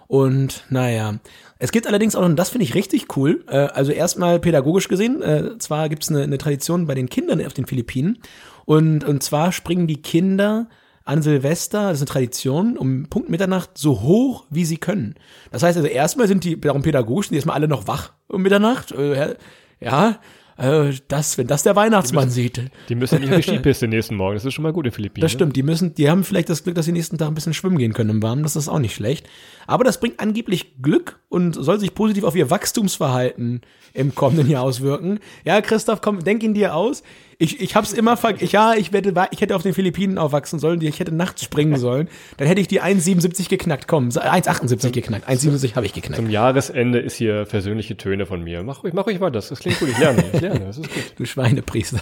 Und 0.08 0.64
naja, 0.70 1.16
es 1.60 1.72
gibt 1.72 1.86
allerdings 1.86 2.16
auch, 2.16 2.24
und 2.24 2.38
das 2.38 2.50
finde 2.50 2.64
ich 2.64 2.76
richtig 2.76 3.18
cool, 3.18 3.44
äh, 3.48 3.58
also 3.58 3.92
erstmal 3.92 4.40
pädagogisch 4.40 4.88
gesehen, 4.88 5.22
äh, 5.22 5.58
zwar 5.60 5.90
gibt 5.90 6.04
es 6.04 6.10
eine, 6.10 6.24
eine 6.24 6.38
Tradition 6.38 6.88
bei 6.88 6.96
den 6.96 7.10
Kindern 7.10 7.46
auf 7.46 7.54
den 7.54 7.66
Philippinen 7.66 8.20
und, 8.66 9.04
und 9.04 9.22
zwar 9.22 9.52
springen 9.52 9.88
die 9.88 10.02
Kinder 10.02 10.70
an 11.04 11.22
Silvester, 11.22 11.90
das 11.90 11.98
ist 11.98 12.02
eine 12.02 12.10
Tradition, 12.10 12.78
um 12.78 13.08
Punkt 13.10 13.30
Mitternacht 13.30 13.78
so 13.78 14.02
hoch, 14.02 14.46
wie 14.50 14.66
sie 14.66 14.78
können. 14.78 15.16
Das 15.52 15.64
heißt 15.64 15.78
also 15.78 15.90
erstmal 15.90 16.28
sind 16.28 16.44
die, 16.44 16.60
darum 16.60 16.82
pädagogisch, 16.82 17.28
sind 17.28 17.34
die 17.34 17.38
erstmal 17.38 17.56
alle 17.56 17.68
noch 17.68 17.88
wach 17.88 18.14
um 18.28 18.42
Mitternacht, 18.42 18.92
äh, 18.92 19.36
ja, 19.80 20.20
äh, 20.58 20.92
das, 21.08 21.38
wenn 21.38 21.48
das 21.48 21.64
der 21.64 21.76
Weihnachtsmann 21.76 22.30
sieht. 22.30 22.62
Die 22.90 22.96
müssen 22.96 23.20
nicht 23.20 23.32
auf 23.32 23.38
die 23.38 23.44
Skipiste 23.44 23.88
nächsten 23.88 24.16
Morgen. 24.16 24.36
Das 24.36 24.46
ist 24.46 24.54
schon 24.54 24.64
mal 24.64 24.74
gut 24.74 24.86
in 24.86 24.92
Philippinen. 24.92 25.22
Das 25.22 25.32
stimmt, 25.32 25.56
die 25.56 25.64
müssen, 25.64 25.94
die 25.94 26.10
haben 26.10 26.24
vielleicht 26.24 26.50
das 26.50 26.64
Glück, 26.64 26.76
dass 26.76 26.86
sie 26.86 26.92
nächsten 26.92 27.18
Tag 27.18 27.28
ein 27.28 27.36
bisschen 27.36 27.54
schwimmen 27.54 27.78
gehen 27.78 27.94
können 27.94 28.10
im 28.10 28.24
Warmen, 28.24 28.44
das 28.44 28.56
ist 28.56 28.68
auch 28.68 28.80
nicht 28.80 28.96
schlecht. 28.96 29.28
Aber 29.68 29.84
das 29.84 30.00
bringt 30.00 30.20
angeblich 30.20 30.82
Glück 30.82 31.20
und 31.30 31.54
soll 31.54 31.80
sich 31.80 31.94
positiv 31.94 32.24
auf 32.24 32.36
ihr 32.36 32.50
Wachstumsverhalten 32.50 33.62
im 33.94 34.16
kommenden 34.16 34.50
Jahr 34.50 34.64
auswirken. 34.64 35.20
Ja, 35.46 35.62
Christoph, 35.62 36.02
komm, 36.02 36.24
denk 36.24 36.44
ihn 36.44 36.54
dir 36.54 36.76
aus. 36.76 37.04
Ich, 37.40 37.60
ich 37.62 37.76
hab's 37.76 37.94
immer 37.94 38.18
ver 38.18 38.42
ich, 38.42 38.52
ja, 38.52 38.74
ich 38.74 38.94
wette, 38.94 39.14
ich 39.30 39.42
hätte 39.42 39.56
auf 39.56 39.62
den 39.62 39.76
Philippinen 39.76 40.18
aufwachsen 40.18 40.58
sollen, 40.58 40.82
ich 40.82 41.00
hätte 41.00 41.14
nachts 41.14 41.44
springen 41.44 41.78
sollen. 41.78 42.10
Dann 42.38 42.48
hätte 42.48 42.62
ich 42.62 42.68
die 42.68 42.82
1,77 42.82 43.48
geknackt. 43.48 43.88
Komm, 43.88 44.10
1,78 44.10 44.90
geknackt. 44.90 45.30
1,77 45.30 45.76
habe 45.76 45.86
ich 45.86 45.94
geknackt. 45.94 46.16
Zum 46.16 46.32
Jahresende 46.32 46.98
ist 46.98 47.16
hier 47.16 47.46
versöhnliche 47.46 47.96
Töne 47.96 48.26
von 48.26 48.44
mir. 48.44 48.64
Mach 48.64 48.84
ruhig, 48.84 48.94
mach 48.94 49.06
ruhig 49.06 49.20
weiter. 49.20 49.34
Das, 49.34 49.50
das 49.50 49.60
klingt 49.60 49.80
gut. 49.80 49.90
Ich 49.90 50.00
lerne, 50.00 50.24
ich 50.34 50.42
lerne. 50.42 50.62
Das 50.62 50.80
ist 50.80 50.92
gut. 50.92 51.14
Du 51.16 51.26
Schweinepriester. 51.26 52.02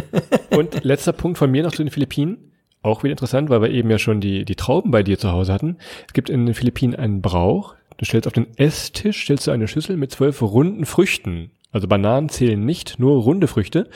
Und 0.50 0.82
letzter 0.82 1.12
Punkt 1.12 1.38
von 1.38 1.48
mir 1.48 1.62
noch 1.62 1.72
zu 1.72 1.84
den 1.84 1.92
Philippinen. 1.92 2.50
Auch 2.82 3.04
wieder 3.04 3.12
interessant, 3.12 3.50
weil 3.50 3.62
wir 3.62 3.70
eben 3.70 3.88
ja 3.88 3.98
schon 3.98 4.20
die, 4.20 4.44
die 4.44 4.56
Trauben 4.56 4.90
bei 4.90 5.04
dir 5.04 5.16
zu 5.16 5.30
Hause 5.30 5.52
hatten. 5.52 5.76
Es 6.08 6.12
gibt 6.12 6.28
in 6.28 6.44
den 6.44 6.56
Philippinen 6.56 6.96
einen 6.96 7.22
Brauch. 7.22 7.76
Du 7.98 8.04
stellst 8.04 8.26
auf 8.26 8.32
den 8.32 8.48
Esstisch, 8.56 9.22
stellst 9.22 9.46
du 9.46 9.52
eine 9.52 9.68
Schüssel 9.68 9.96
mit 9.96 10.10
zwölf 10.10 10.42
runden 10.42 10.86
Früchten. 10.86 11.52
Also 11.70 11.86
Bananen 11.86 12.28
zählen 12.28 12.62
nicht, 12.64 12.98
nur 12.98 13.22
runde 13.22 13.46
Früchte. 13.46 13.88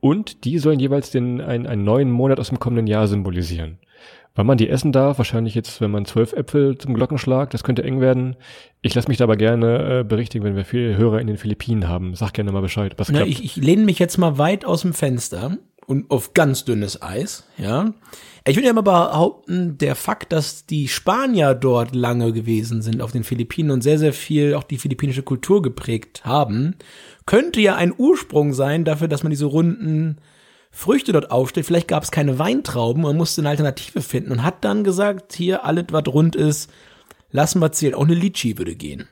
Und 0.00 0.44
die 0.44 0.58
sollen 0.58 0.80
jeweils 0.80 1.10
den, 1.10 1.40
einen, 1.40 1.66
einen 1.66 1.84
neuen 1.84 2.10
Monat 2.10 2.40
aus 2.40 2.48
dem 2.48 2.58
kommenden 2.58 2.86
Jahr 2.86 3.06
symbolisieren. 3.06 3.78
Wann 4.34 4.46
man 4.46 4.58
die 4.58 4.68
essen 4.68 4.92
darf, 4.92 5.18
wahrscheinlich 5.18 5.54
jetzt, 5.54 5.80
wenn 5.80 5.90
man 5.90 6.04
zwölf 6.04 6.32
Äpfel 6.32 6.78
zum 6.78 6.94
Glockenschlag, 6.94 7.50
das 7.50 7.64
könnte 7.64 7.82
eng 7.82 8.00
werden. 8.00 8.36
Ich 8.80 8.94
lasse 8.94 9.08
mich 9.08 9.18
da 9.18 9.24
aber 9.24 9.36
gerne 9.36 10.00
äh, 10.00 10.04
berichtigen, 10.04 10.44
wenn 10.44 10.56
wir 10.56 10.64
viele 10.64 10.96
Hörer 10.96 11.20
in 11.20 11.26
den 11.26 11.36
Philippinen 11.36 11.88
haben. 11.88 12.14
Sag 12.14 12.32
gerne 12.34 12.52
mal 12.52 12.62
Bescheid, 12.62 12.94
was 12.96 13.10
Na, 13.10 13.26
ich, 13.26 13.44
ich 13.44 13.56
lehne 13.56 13.84
mich 13.84 13.98
jetzt 13.98 14.18
mal 14.18 14.38
weit 14.38 14.64
aus 14.64 14.82
dem 14.82 14.94
Fenster 14.94 15.58
und 15.86 16.10
auf 16.10 16.32
ganz 16.32 16.64
dünnes 16.64 17.02
Eis, 17.02 17.44
ja. 17.58 17.92
Ich 18.46 18.56
würde 18.56 18.68
ja 18.68 18.72
mal 18.72 18.82
behaupten, 18.82 19.76
der 19.76 19.96
Fakt, 19.96 20.32
dass 20.32 20.64
die 20.64 20.88
Spanier 20.88 21.54
dort 21.54 21.94
lange 21.94 22.32
gewesen 22.32 22.80
sind 22.80 23.02
auf 23.02 23.12
den 23.12 23.24
Philippinen 23.24 23.72
und 23.72 23.82
sehr, 23.82 23.98
sehr 23.98 24.12
viel 24.12 24.54
auch 24.54 24.62
die 24.62 24.78
philippinische 24.78 25.22
Kultur 25.22 25.60
geprägt 25.60 26.24
haben, 26.24 26.76
könnte 27.30 27.60
ja 27.60 27.76
ein 27.76 27.94
Ursprung 27.96 28.52
sein 28.54 28.84
dafür, 28.84 29.06
dass 29.06 29.22
man 29.22 29.30
diese 29.30 29.44
runden 29.44 30.18
Früchte 30.72 31.12
dort 31.12 31.30
aufstellt. 31.30 31.64
Vielleicht 31.64 31.86
gab 31.86 32.02
es 32.02 32.10
keine 32.10 32.40
Weintrauben, 32.40 33.04
man 33.04 33.16
musste 33.16 33.40
eine 33.40 33.50
Alternative 33.50 34.02
finden 34.02 34.32
und 34.32 34.42
hat 34.42 34.64
dann 34.64 34.82
gesagt, 34.82 35.34
hier 35.34 35.64
alles, 35.64 35.84
was 35.92 36.08
rund 36.08 36.34
ist, 36.34 36.72
lassen 37.30 37.60
wir 37.60 37.70
zählen. 37.70 37.94
Auch 37.94 38.04
eine 38.04 38.14
Litschi 38.14 38.58
würde 38.58 38.74
gehen. 38.74 39.06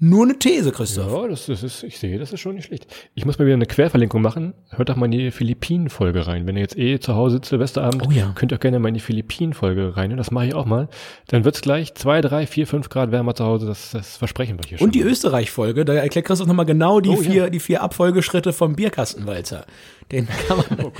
Nur 0.00 0.24
eine 0.26 0.38
These, 0.38 0.70
Christoph. 0.70 1.10
Ja, 1.12 1.26
das, 1.26 1.46
das 1.46 1.64
ist, 1.64 1.82
ich 1.82 1.98
sehe, 1.98 2.20
das 2.20 2.32
ist 2.32 2.38
schon 2.38 2.54
nicht 2.54 2.66
schlecht. 2.66 2.86
Ich 3.16 3.24
muss 3.24 3.36
mal 3.38 3.46
wieder 3.46 3.54
eine 3.56 3.66
Querverlinkung 3.66 4.22
machen. 4.22 4.54
Hört 4.70 4.88
doch 4.90 4.94
mal 4.94 5.06
in 5.06 5.10
die 5.10 5.30
Philippinen-Folge 5.32 6.24
rein. 6.28 6.46
Wenn 6.46 6.54
ihr 6.54 6.62
jetzt 6.62 6.78
eh 6.78 7.00
zu 7.00 7.16
Hause 7.16 7.36
sitzt, 7.36 7.48
Silvesterabend, 7.50 8.04
Oh 8.06 8.10
ja. 8.12 8.30
könnt 8.36 8.52
ihr 8.52 8.56
auch 8.56 8.60
gerne 8.60 8.78
mal 8.78 8.88
in 8.88 8.94
die 8.94 9.00
Philippinen-Folge 9.00 9.96
rein. 9.96 10.16
Das 10.16 10.30
mache 10.30 10.46
ich 10.46 10.54
auch 10.54 10.66
mal. 10.66 10.88
Dann 11.26 11.44
wird's 11.44 11.62
gleich 11.62 11.94
zwei, 11.96 12.20
drei, 12.20 12.46
vier, 12.46 12.68
fünf 12.68 12.90
Grad 12.90 13.10
wärmer 13.10 13.34
zu 13.34 13.44
Hause. 13.44 13.66
Das, 13.66 13.90
das 13.90 14.16
versprechen 14.16 14.56
wir 14.58 14.68
hier 14.68 14.78
schon. 14.78 14.86
Und 14.86 14.94
die 14.94 15.02
Österreich-Folge, 15.02 15.84
da 15.84 15.94
erklärt 15.94 16.26
Christoph 16.26 16.46
nochmal 16.46 16.66
genau 16.66 17.00
die 17.00 17.08
Oh, 17.10 17.16
vier, 17.16 17.34
ja. 17.44 17.50
die 17.50 17.58
vier 17.58 17.82
Abfolgeschritte 17.82 18.52
vom 18.52 18.76
Bierkastenwalzer. 18.76 19.66
Den 20.12 20.28
kann 20.46 20.58
man, 20.58 20.66
Oh 20.86 20.92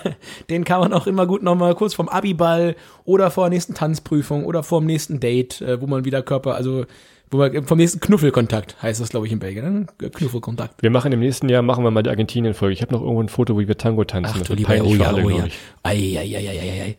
den 0.48 0.64
kann 0.64 0.80
man 0.80 0.94
auch 0.94 1.06
immer 1.06 1.26
gut 1.26 1.42
nochmal 1.42 1.74
kurz 1.74 1.92
vom 1.92 2.08
Abiball 2.08 2.74
oder 3.04 3.30
vor 3.30 3.44
der 3.44 3.50
nächsten 3.50 3.74
Tanzprüfung 3.74 4.46
oder 4.46 4.62
vor 4.62 4.80
dem 4.80 4.86
nächsten 4.86 5.20
Date, 5.20 5.60
äh, 5.60 5.78
wo 5.80 5.86
man 5.86 6.06
wieder 6.06 6.22
Körper, 6.22 6.54
also 6.54 6.86
wo 7.30 7.38
man 7.38 7.64
vom 7.64 7.78
nächsten 7.78 8.00
Knuffelkontakt 8.00 8.80
heißt 8.82 9.00
das, 9.00 9.10
glaube 9.10 9.26
ich, 9.26 9.32
in 9.32 9.38
Belgien. 9.38 9.86
Ne? 10.00 10.10
Knuffelkontakt. 10.10 10.82
wir 10.82 10.90
machen 10.90 11.12
im 11.12 11.20
nächsten 11.20 11.48
Jahr, 11.48 11.62
machen 11.62 11.84
wir 11.84 11.90
mal 11.90 12.02
die 12.02 12.10
Argentinien-Folge. 12.10 12.72
Ich 12.72 12.82
habe 12.82 12.92
noch 12.92 13.00
irgendwo 13.00 13.22
ein 13.22 13.28
Foto, 13.28 13.58
wie 13.58 13.68
wir 13.68 13.76
Tango 13.76 14.04
tanzen. 14.04 14.32
Ach 14.34 14.38
Das 14.38 14.48
du 14.48 14.54
lieber, 14.54 14.68
oh 14.68 14.72
peinlich 14.72 14.96
für 14.96 15.02
ja, 15.02 15.08
alle, 15.08 15.24
oh 15.24 15.30
ja. 15.30 15.44
Ei, 15.82 16.18
ei, 16.18 16.36
ei, 16.36 16.48
ei, 16.48 16.60
ei, 16.60 16.82
ei. 16.82 16.96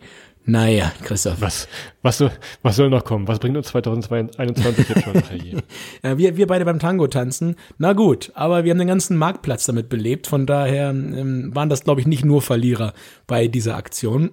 Naja, 0.49 0.93
Christoph. 1.03 1.41
Was, 1.41 1.67
was, 2.01 2.19
soll, 2.19 2.31
was 2.63 2.77
soll 2.77 2.89
noch 2.89 3.03
kommen? 3.03 3.27
Was 3.27 3.39
bringt 3.39 3.57
uns 3.57 3.67
2021 3.67 4.87
jetzt 4.87 5.03
schon? 5.03 5.21
Ja, 6.03 6.17
wir, 6.17 6.37
wir 6.37 6.47
beide 6.47 6.63
beim 6.63 6.79
Tango 6.79 7.07
tanzen. 7.07 7.55
Na 7.77 7.91
gut, 7.91 8.31
aber 8.33 8.63
wir 8.63 8.71
haben 8.71 8.77
den 8.77 8.87
ganzen 8.87 9.17
Marktplatz 9.17 9.65
damit 9.65 9.89
belebt. 9.89 10.25
Von 10.25 10.45
daher 10.45 10.91
ähm, 10.91 11.53
waren 11.53 11.67
das, 11.67 11.83
glaube 11.83 11.99
ich, 11.99 12.07
nicht 12.07 12.23
nur 12.23 12.41
Verlierer 12.41 12.93
bei 13.27 13.49
dieser 13.49 13.75
Aktion. 13.75 14.31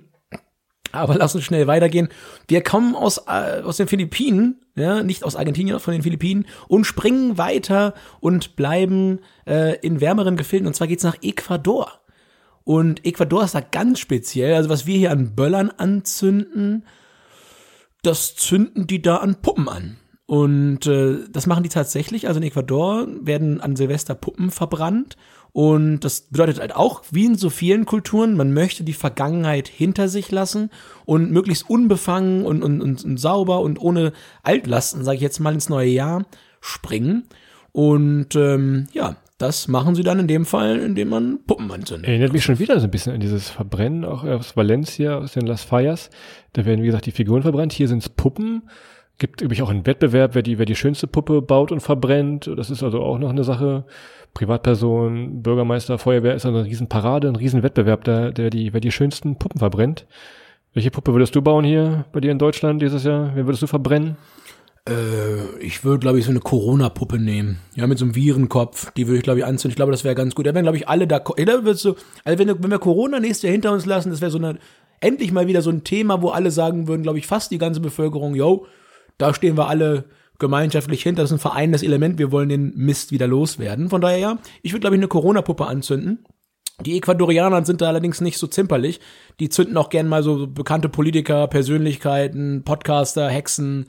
Aber 0.92 1.16
lass 1.16 1.34
uns 1.34 1.42
schnell 1.42 1.66
weitergehen. 1.66 2.08
Wir 2.46 2.62
kommen 2.62 2.94
aus, 2.94 3.18
äh, 3.26 3.62
aus 3.62 3.78
den 3.78 3.88
Philippinen, 3.88 4.63
ja, 4.76 5.02
nicht 5.02 5.24
aus 5.24 5.36
Argentinien, 5.36 5.78
von 5.78 5.92
den 5.92 6.02
Philippinen 6.02 6.46
und 6.68 6.84
springen 6.84 7.38
weiter 7.38 7.94
und 8.20 8.56
bleiben 8.56 9.20
äh, 9.46 9.78
in 9.80 10.00
wärmeren 10.00 10.36
Gefilden. 10.36 10.66
Und 10.66 10.74
zwar 10.74 10.86
geht's 10.86 11.04
nach 11.04 11.16
Ecuador. 11.22 12.00
Und 12.64 13.04
Ecuador 13.04 13.44
ist 13.44 13.54
da 13.54 13.60
ganz 13.60 14.00
speziell. 14.00 14.54
Also 14.54 14.70
was 14.70 14.86
wir 14.86 14.96
hier 14.96 15.10
an 15.10 15.34
Böllern 15.34 15.70
anzünden, 15.70 16.84
das 18.02 18.34
zünden 18.36 18.86
die 18.86 19.02
da 19.02 19.18
an 19.18 19.40
Puppen 19.42 19.68
an. 19.68 19.96
Und 20.26 20.86
äh, 20.86 21.18
das 21.30 21.46
machen 21.46 21.62
die 21.62 21.68
tatsächlich. 21.68 22.26
Also 22.26 22.38
in 22.40 22.46
Ecuador 22.46 23.06
werden 23.20 23.60
an 23.60 23.76
Silvester 23.76 24.14
Puppen 24.14 24.50
verbrannt. 24.50 25.16
Und 25.54 26.00
das 26.00 26.22
bedeutet 26.22 26.58
halt 26.58 26.74
auch, 26.74 27.04
wie 27.12 27.26
in 27.26 27.36
so 27.36 27.48
vielen 27.48 27.86
Kulturen, 27.86 28.36
man 28.36 28.52
möchte 28.52 28.82
die 28.82 28.92
Vergangenheit 28.92 29.68
hinter 29.68 30.08
sich 30.08 30.32
lassen 30.32 30.68
und 31.04 31.30
möglichst 31.30 31.70
unbefangen 31.70 32.44
und, 32.44 32.64
und, 32.64 32.82
und, 32.82 33.04
und 33.04 33.16
sauber 33.18 33.60
und 33.60 33.80
ohne 33.80 34.12
Altlasten, 34.42 35.04
sage 35.04 35.14
ich 35.14 35.22
jetzt 35.22 35.38
mal, 35.38 35.54
ins 35.54 35.68
neue 35.68 35.90
Jahr 35.90 36.26
springen. 36.60 37.28
Und 37.70 38.34
ähm, 38.34 38.88
ja, 38.94 39.16
das 39.38 39.68
machen 39.68 39.94
sie 39.94 40.02
dann 40.02 40.18
in 40.18 40.26
dem 40.26 40.44
Fall, 40.44 40.80
indem 40.80 41.10
man 41.10 41.38
Puppen 41.46 41.70
anzündet. 41.70 42.08
Erinnert 42.08 42.32
mich 42.32 42.42
schon 42.42 42.58
wieder 42.58 42.80
so 42.80 42.88
ein 42.88 42.90
bisschen 42.90 43.14
an 43.14 43.20
dieses 43.20 43.48
Verbrennen, 43.48 44.04
auch 44.04 44.24
aus 44.24 44.56
Valencia, 44.56 45.18
aus 45.18 45.34
den 45.34 45.46
Las 45.46 45.62
Fallas. 45.62 46.10
Da 46.54 46.64
werden, 46.64 46.82
wie 46.82 46.86
gesagt, 46.86 47.06
die 47.06 47.12
Figuren 47.12 47.42
verbrannt. 47.42 47.72
Hier 47.72 47.86
sind 47.86 47.98
es 47.98 48.08
Puppen. 48.08 48.68
Gibt 49.18 49.40
übrigens 49.40 49.64
auch 49.64 49.70
einen 49.70 49.86
Wettbewerb, 49.86 50.34
wer 50.34 50.42
die, 50.42 50.58
wer 50.58 50.66
die 50.66 50.74
schönste 50.74 51.06
Puppe 51.06 51.40
baut 51.40 51.70
und 51.70 51.80
verbrennt. 51.80 52.50
Das 52.56 52.70
ist 52.70 52.82
also 52.82 53.00
auch 53.00 53.18
noch 53.18 53.30
eine 53.30 53.44
Sache. 53.44 53.84
Privatperson, 54.34 55.42
Bürgermeister, 55.42 55.98
Feuerwehr 55.98 56.34
ist 56.34 56.44
also 56.44 56.58
eine 56.58 56.66
Riesenparade, 56.66 57.28
ein 57.28 57.36
Riesenwettbewerb, 57.36 58.02
der, 58.02 58.32
der 58.32 58.50
die, 58.50 58.72
wer 58.72 58.80
die 58.80 58.90
schönsten 58.90 59.36
Puppen 59.38 59.60
verbrennt. 59.60 60.06
Welche 60.72 60.90
Puppe 60.90 61.12
würdest 61.12 61.36
du 61.36 61.42
bauen 61.42 61.64
hier 61.64 62.04
bei 62.12 62.18
dir 62.18 62.32
in 62.32 62.38
Deutschland 62.40 62.82
dieses 62.82 63.04
Jahr? 63.04 63.30
Wer 63.34 63.46
würdest 63.46 63.62
du 63.62 63.68
verbrennen? 63.68 64.16
Äh, 64.88 65.58
ich 65.60 65.84
würde, 65.84 66.00
glaube 66.00 66.18
ich, 66.18 66.24
so 66.24 66.32
eine 66.32 66.40
Corona-Puppe 66.40 67.20
nehmen. 67.20 67.58
Ja, 67.76 67.86
mit 67.86 67.98
so 67.98 68.04
einem 68.04 68.16
Virenkopf. 68.16 68.90
Die 68.92 69.06
würde 69.06 69.18
ich, 69.18 69.22
glaube 69.22 69.38
ich, 69.38 69.44
anzünden. 69.44 69.70
Ich 69.70 69.76
glaube, 69.76 69.92
das 69.92 70.02
wäre 70.02 70.16
ganz 70.16 70.34
gut. 70.34 70.46
Da 70.46 70.54
wären, 70.54 70.64
glaube 70.64 70.76
ich, 70.76 70.88
alle 70.88 71.06
da. 71.06 71.20
Da 71.20 71.64
wird 71.64 71.78
so, 71.78 71.94
also 72.24 72.38
wenn, 72.38 72.62
wenn 72.62 72.70
wir 72.70 72.80
Corona 72.80 73.20
nächstes 73.20 73.42
Jahr 73.42 73.52
hinter 73.52 73.70
uns 73.70 73.86
lassen, 73.86 74.10
das 74.10 74.20
wäre 74.20 74.32
so 74.32 74.38
eine, 74.38 74.58
endlich 75.00 75.30
mal 75.30 75.46
wieder 75.46 75.62
so 75.62 75.70
ein 75.70 75.84
Thema, 75.84 76.22
wo 76.22 76.30
alle 76.30 76.50
sagen 76.50 76.88
würden, 76.88 77.04
glaube 77.04 77.18
ich, 77.18 77.26
fast 77.26 77.52
die 77.52 77.58
ganze 77.58 77.80
Bevölkerung, 77.80 78.34
yo, 78.34 78.66
da 79.18 79.34
stehen 79.34 79.56
wir 79.56 79.68
alle 79.68 80.04
gemeinschaftlich 80.38 81.02
hinter. 81.02 81.22
Das 81.22 81.30
ist 81.30 81.36
ein 81.36 81.40
vereinendes 81.40 81.82
Element. 81.82 82.18
Wir 82.18 82.32
wollen 82.32 82.48
den 82.48 82.72
Mist 82.76 83.12
wieder 83.12 83.26
loswerden. 83.26 83.88
Von 83.88 84.00
daher, 84.00 84.18
ja, 84.18 84.38
ich 84.62 84.72
würde, 84.72 84.80
glaube 84.80 84.96
ich, 84.96 85.00
eine 85.00 85.08
Corona-Puppe 85.08 85.66
anzünden. 85.66 86.24
Die 86.80 86.96
Ecuadorianer 86.96 87.64
sind 87.64 87.80
da 87.80 87.88
allerdings 87.88 88.20
nicht 88.20 88.36
so 88.36 88.48
zimperlich. 88.48 89.00
Die 89.38 89.48
zünden 89.48 89.76
auch 89.76 89.90
gern 89.90 90.08
mal 90.08 90.24
so 90.24 90.48
bekannte 90.48 90.88
Politiker, 90.88 91.46
Persönlichkeiten, 91.46 92.64
Podcaster, 92.64 93.28
Hexen 93.28 93.86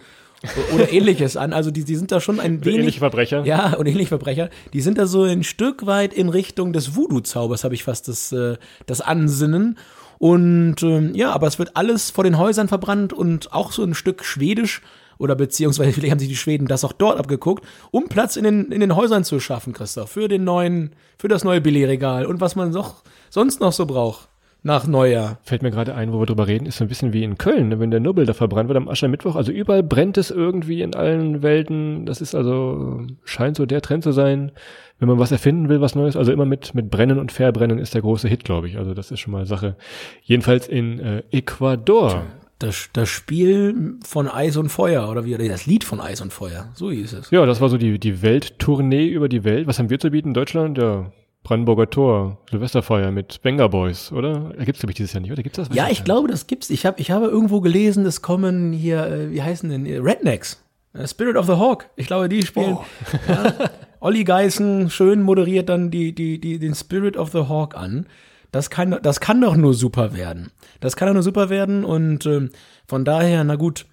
oder 0.73 0.91
ähnliches 0.93 1.35
an. 1.35 1.51
Also 1.51 1.71
die, 1.71 1.83
die 1.83 1.95
sind 1.95 2.11
da 2.11 2.21
schon 2.21 2.39
ein 2.39 2.63
wenig. 2.63 2.79
Ähnliche 2.79 2.99
Verbrecher. 2.99 3.43
Ja, 3.43 3.73
und 3.73 3.87
ähnliche 3.87 4.09
Verbrecher. 4.09 4.51
Die 4.73 4.81
sind 4.81 4.99
da 4.99 5.07
so 5.07 5.23
ein 5.23 5.43
Stück 5.43 5.87
weit 5.87 6.13
in 6.13 6.29
Richtung 6.29 6.73
des 6.73 6.95
Voodoo-Zaubers, 6.95 7.63
habe 7.63 7.73
ich 7.73 7.83
fast 7.83 8.07
das, 8.07 8.31
äh, 8.31 8.57
das 8.85 9.01
Ansinnen. 9.01 9.79
Und 10.19 10.83
ähm, 10.83 11.15
ja, 11.15 11.31
aber 11.31 11.47
es 11.47 11.57
wird 11.57 11.75
alles 11.75 12.11
vor 12.11 12.23
den 12.23 12.37
Häusern 12.37 12.67
verbrannt 12.67 13.13
und 13.13 13.51
auch 13.51 13.71
so 13.71 13.83
ein 13.83 13.95
Stück 13.95 14.23
schwedisch 14.23 14.81
oder 15.17 15.35
beziehungsweise 15.35 15.91
vielleicht 15.93 16.11
haben 16.11 16.19
sich 16.19 16.29
die 16.29 16.35
Schweden 16.35 16.67
das 16.67 16.83
auch 16.83 16.93
dort 16.93 17.19
abgeguckt, 17.19 17.65
um 17.91 18.07
Platz 18.07 18.35
in 18.35 18.43
den, 18.43 18.71
in 18.71 18.79
den 18.79 18.95
Häusern 18.95 19.23
zu 19.23 19.39
schaffen, 19.39 19.73
Christoph, 19.73 20.11
für 20.11 20.27
den 20.27 20.43
neuen, 20.43 20.91
für 21.17 21.27
das 21.27 21.43
neue 21.43 21.61
Billigregal 21.61 22.25
und 22.25 22.41
was 22.41 22.55
man 22.55 22.71
doch 22.71 23.03
sonst 23.29 23.59
noch 23.59 23.71
so 23.71 23.85
braucht 23.85 24.29
nach 24.65 24.87
Neujahr. 24.87 25.37
Fällt 25.43 25.61
mir 25.61 25.69
gerade 25.69 25.93
ein, 25.93 26.11
wo 26.11 26.19
wir 26.19 26.25
drüber 26.25 26.47
reden, 26.47 26.65
ist 26.65 26.77
so 26.77 26.85
ein 26.85 26.87
bisschen 26.87 27.13
wie 27.13 27.23
in 27.23 27.37
Köln, 27.37 27.69
ne, 27.69 27.79
wenn 27.79 27.91
der 27.91 27.99
Nobel 27.99 28.25
da 28.25 28.33
verbrannt 28.33 28.67
wird 28.67 28.77
am 28.77 28.89
Aschermittwoch. 28.89 29.35
Also 29.35 29.51
überall 29.51 29.83
brennt 29.83 30.17
es 30.17 30.31
irgendwie 30.31 30.81
in 30.81 30.95
allen 30.95 31.43
Welten. 31.43 32.07
Das 32.07 32.19
ist 32.19 32.33
also, 32.33 33.05
scheint 33.25 33.57
so 33.57 33.67
der 33.67 33.81
Trend 33.81 34.03
zu 34.03 34.11
sein, 34.11 34.51
wenn 34.97 35.07
man 35.07 35.19
was 35.19 35.31
erfinden 35.31 35.69
will, 35.69 35.81
was 35.81 35.93
Neues. 35.93 36.17
Also 36.17 36.31
immer 36.31 36.45
mit, 36.45 36.73
mit 36.73 36.89
Brennen 36.89 37.19
und 37.19 37.31
Verbrennen 37.31 37.77
ist 37.77 37.93
der 37.93 38.01
große 38.01 38.27
Hit, 38.27 38.43
glaube 38.43 38.67
ich. 38.67 38.79
Also 38.79 38.95
das 38.95 39.11
ist 39.11 39.19
schon 39.19 39.33
mal 39.33 39.45
Sache. 39.45 39.75
Jedenfalls 40.23 40.67
in 40.67 40.99
äh, 40.99 41.23
Ecuador. 41.29 42.23
Das, 42.59 42.89
das 42.93 43.09
Spiel 43.09 43.97
von 44.05 44.29
Eis 44.29 44.55
und 44.55 44.69
Feuer, 44.69 45.09
oder 45.09 45.25
wie, 45.25 45.35
das 45.35 45.65
Lied 45.65 45.83
von 45.83 45.99
Eis 45.99 46.21
und 46.21 46.31
Feuer, 46.31 46.69
so 46.73 46.89
hieß 46.89 47.13
es. 47.13 47.31
Ja, 47.31 47.45
das 47.45 47.59
war 47.59 47.67
so 47.67 47.77
die, 47.77 47.99
die 47.99 48.21
Welttournee 48.21 49.07
über 49.07 49.27
die 49.27 49.43
Welt. 49.43 49.67
Was 49.67 49.77
haben 49.77 49.89
wir 49.89 49.99
zu 49.99 50.09
bieten 50.09 50.29
in 50.29 50.33
Deutschland? 50.33 50.77
Ja, 50.77 51.11
Brandenburger 51.43 51.89
Tor, 51.89 52.39
Silvesterfeuer 52.49 53.11
mit 53.11 53.41
Banger 53.43 53.69
Boys, 53.69 54.11
oder? 54.11 54.53
Gibt's 54.57 54.79
glaube 54.79 54.91
ich 54.91 54.95
dieses 54.95 55.13
Jahr 55.13 55.21
nicht, 55.21 55.31
oder 55.31 55.43
gibt's 55.43 55.57
das? 55.57 55.69
Ja, 55.73 55.89
ich 55.89 56.03
glaube, 56.03 56.27
das 56.27 56.47
gibt's. 56.47 56.69
Ich 56.69 56.85
habe 56.85 56.99
ich 56.99 57.11
habe 57.11 57.27
irgendwo 57.27 57.61
gelesen, 57.61 58.05
es 58.05 58.21
kommen 58.21 58.73
hier, 58.73 59.05
äh, 59.05 59.31
wie 59.31 59.43
heißen 59.43 59.69
denn, 59.69 59.85
Rednecks. 59.85 60.63
Äh, 60.93 61.07
Spirit 61.07 61.35
of 61.35 61.45
the 61.45 61.53
Hawk. 61.53 61.89
Ich 61.97 62.07
glaube, 62.07 62.29
die 62.29 62.41
spielen. 62.41 62.77
Oh. 62.77 62.85
Ja, 63.27 63.53
Olli 63.99 64.23
Geißen 64.23 64.89
schön 64.89 65.21
moderiert 65.21 65.69
dann 65.69 65.91
die, 65.91 66.13
die, 66.13 66.39
die, 66.39 66.57
den 66.57 66.73
Spirit 66.73 67.15
of 67.17 67.31
the 67.31 67.47
Hawk 67.47 67.75
an. 67.75 68.07
Das 68.55 68.69
kann, 68.69 68.97
das 69.01 69.19
kann 69.19 69.41
doch 69.41 69.57
nur 69.57 69.73
super 69.73 70.15
werden. 70.15 70.49
Das 70.79 70.95
kann 70.95 71.09
doch 71.09 71.13
nur 71.13 71.23
super 71.23 71.49
werden 71.49 71.83
und 71.83 72.25
äh, 72.25 72.47
von 72.87 73.03
daher, 73.03 73.43
na 73.43 73.57
gut, 73.57 73.85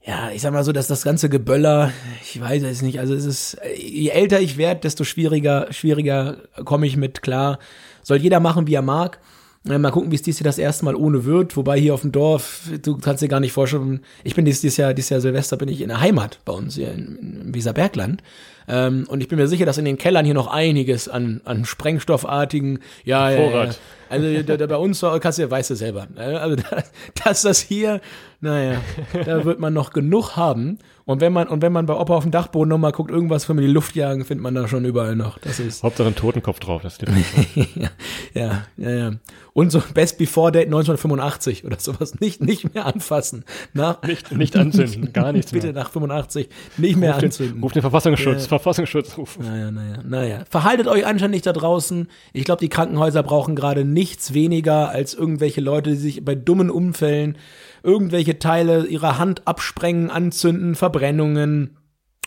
ja, 0.00 0.30
ich 0.30 0.42
sag 0.42 0.52
mal 0.52 0.62
so, 0.62 0.70
dass 0.70 0.86
das 0.86 1.02
ganze 1.02 1.28
Geböller, 1.28 1.90
ich 2.22 2.40
weiß 2.40 2.62
es 2.62 2.82
nicht, 2.82 3.00
also 3.00 3.14
es 3.14 3.24
ist, 3.24 3.58
je 3.76 4.10
älter 4.10 4.38
ich 4.38 4.58
werde, 4.58 4.82
desto 4.82 5.02
schwieriger, 5.02 5.72
schwieriger 5.72 6.36
komme 6.64 6.86
ich 6.86 6.96
mit 6.96 7.20
klar. 7.20 7.58
Soll 8.04 8.18
jeder 8.18 8.38
machen, 8.38 8.68
wie 8.68 8.74
er 8.74 8.82
mag. 8.82 9.18
Mal 9.66 9.90
gucken, 9.90 10.10
wie 10.10 10.16
es 10.16 10.22
dieses 10.22 10.40
Jahr 10.40 10.44
das 10.44 10.58
erste 10.58 10.84
Mal 10.84 10.94
ohne 10.94 11.24
wird. 11.24 11.56
Wobei 11.56 11.80
hier 11.80 11.94
auf 11.94 12.02
dem 12.02 12.12
Dorf, 12.12 12.68
du 12.82 12.98
kannst 12.98 13.22
dir 13.22 13.28
gar 13.28 13.40
nicht 13.40 13.52
vorstellen, 13.52 14.00
ich 14.22 14.34
bin 14.34 14.44
dieses, 14.44 14.60
dieses 14.60 14.76
Jahr, 14.76 14.92
dieses 14.92 15.08
Jahr 15.08 15.22
Silvester 15.22 15.56
bin 15.56 15.68
ich 15.68 15.80
in 15.80 15.88
der 15.88 16.00
Heimat 16.00 16.40
bei 16.44 16.52
uns 16.52 16.74
hier 16.74 16.92
in, 16.92 17.44
in 17.46 17.54
Weserbergland. 17.54 18.22
Ähm, 18.68 19.06
und 19.08 19.22
ich 19.22 19.28
bin 19.28 19.38
mir 19.38 19.48
sicher, 19.48 19.64
dass 19.64 19.78
in 19.78 19.86
den 19.86 19.96
Kellern 19.96 20.26
hier 20.26 20.34
noch 20.34 20.48
einiges 20.48 21.08
an, 21.08 21.40
an 21.44 21.64
Sprengstoffartigen, 21.64 22.80
ja, 23.04 23.30
ja, 23.30 23.64
ja, 23.64 23.70
also 24.10 24.42
da, 24.42 24.56
da 24.56 24.66
bei 24.66 24.76
uns 24.76 25.00
kannst 25.20 25.38
du, 25.38 25.50
weißt 25.50 25.70
du 25.70 25.76
selber. 25.76 26.08
Also 26.16 26.56
dass 27.24 27.42
das 27.42 27.60
hier, 27.60 28.00
naja, 28.40 28.80
da 29.24 29.44
wird 29.46 29.60
man 29.60 29.72
noch 29.72 29.92
genug 29.92 30.36
haben. 30.36 30.78
Und 31.06 31.20
wenn 31.20 31.34
man, 31.34 31.48
und 31.48 31.60
wenn 31.60 31.72
man 31.72 31.84
bei 31.84 31.94
Opa 31.94 32.14
auf 32.14 32.22
dem 32.22 32.30
Dachboden 32.30 32.70
nochmal 32.70 32.92
guckt, 32.92 33.10
irgendwas 33.10 33.44
für 33.44 33.54
die 33.54 33.66
Luft 33.66 33.94
jagen, 33.94 34.24
findet 34.24 34.42
man 34.42 34.54
da 34.54 34.66
schon 34.66 34.86
überall 34.86 35.14
noch. 35.16 35.38
Das 35.38 35.60
ist. 35.60 35.82
Hauptsache 35.82 36.08
ein 36.08 36.14
Totenkopf 36.14 36.60
drauf, 36.60 36.80
das 36.82 36.96
ist 36.96 37.04
ja, 37.74 37.90
ja, 38.32 38.62
ja, 38.78 38.90
ja. 38.90 39.10
Und 39.52 39.70
so 39.70 39.82
Best 39.92 40.16
Before 40.16 40.50
Date 40.50 40.66
1985 40.66 41.64
oder 41.64 41.78
sowas 41.78 42.18
nicht, 42.20 42.42
nicht 42.42 42.74
mehr 42.74 42.86
anfassen. 42.86 43.44
Nach, 43.74 44.02
nicht, 44.02 44.32
nicht 44.32 44.56
anzünden, 44.56 45.12
gar 45.12 45.32
nichts 45.32 45.52
Bitte 45.52 45.68
mehr. 45.68 45.82
nach 45.82 45.90
85 45.90 46.48
nicht 46.78 46.96
mehr 46.96 47.14
ruf 47.14 47.22
anzünden. 47.22 47.56
Den, 47.56 47.62
ruf 47.62 47.72
den 47.72 47.82
Verfassungsschutz, 47.82 48.46
äh, 48.46 48.48
Verfassungsschutz 48.48 49.18
rufen. 49.18 49.44
Naja, 49.44 49.70
naja, 49.70 49.98
naja. 50.02 50.44
Verhaltet 50.48 50.88
euch 50.88 51.06
anständig 51.06 51.42
da 51.42 51.52
draußen. 51.52 52.08
Ich 52.32 52.44
glaube, 52.44 52.60
die 52.60 52.70
Krankenhäuser 52.70 53.22
brauchen 53.22 53.54
gerade 53.54 53.84
nichts 53.84 54.32
weniger 54.32 54.88
als 54.88 55.12
irgendwelche 55.12 55.60
Leute, 55.60 55.90
die 55.90 55.96
sich 55.96 56.24
bei 56.24 56.34
dummen 56.34 56.70
Unfällen 56.70 57.36
irgendwelche 57.84 58.38
Teile 58.38 58.86
ihrer 58.86 59.18
Hand 59.18 59.46
absprengen, 59.46 60.10
anzünden, 60.10 60.74
Verbrennungen 60.94 61.76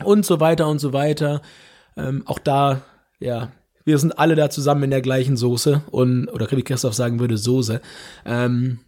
und 0.03 0.25
so 0.25 0.39
weiter 0.39 0.67
und 0.67 0.79
so 0.79 0.91
weiter. 0.91 1.41
Ähm, 1.95 2.23
auch 2.25 2.39
da, 2.39 2.81
ja, 3.19 3.49
wir 3.85 3.97
sind 3.97 4.19
alle 4.19 4.35
da 4.35 4.49
zusammen 4.49 4.83
in 4.83 4.91
der 4.91 5.01
gleichen 5.01 5.37
Soße 5.37 5.83
und, 5.89 6.27
oder 6.27 6.51
wie 6.51 6.63
Christoph 6.63 6.93
sagen 6.93 7.19
würde, 7.19 7.37
Soße. 7.37 7.81
Ähm, 8.25 8.79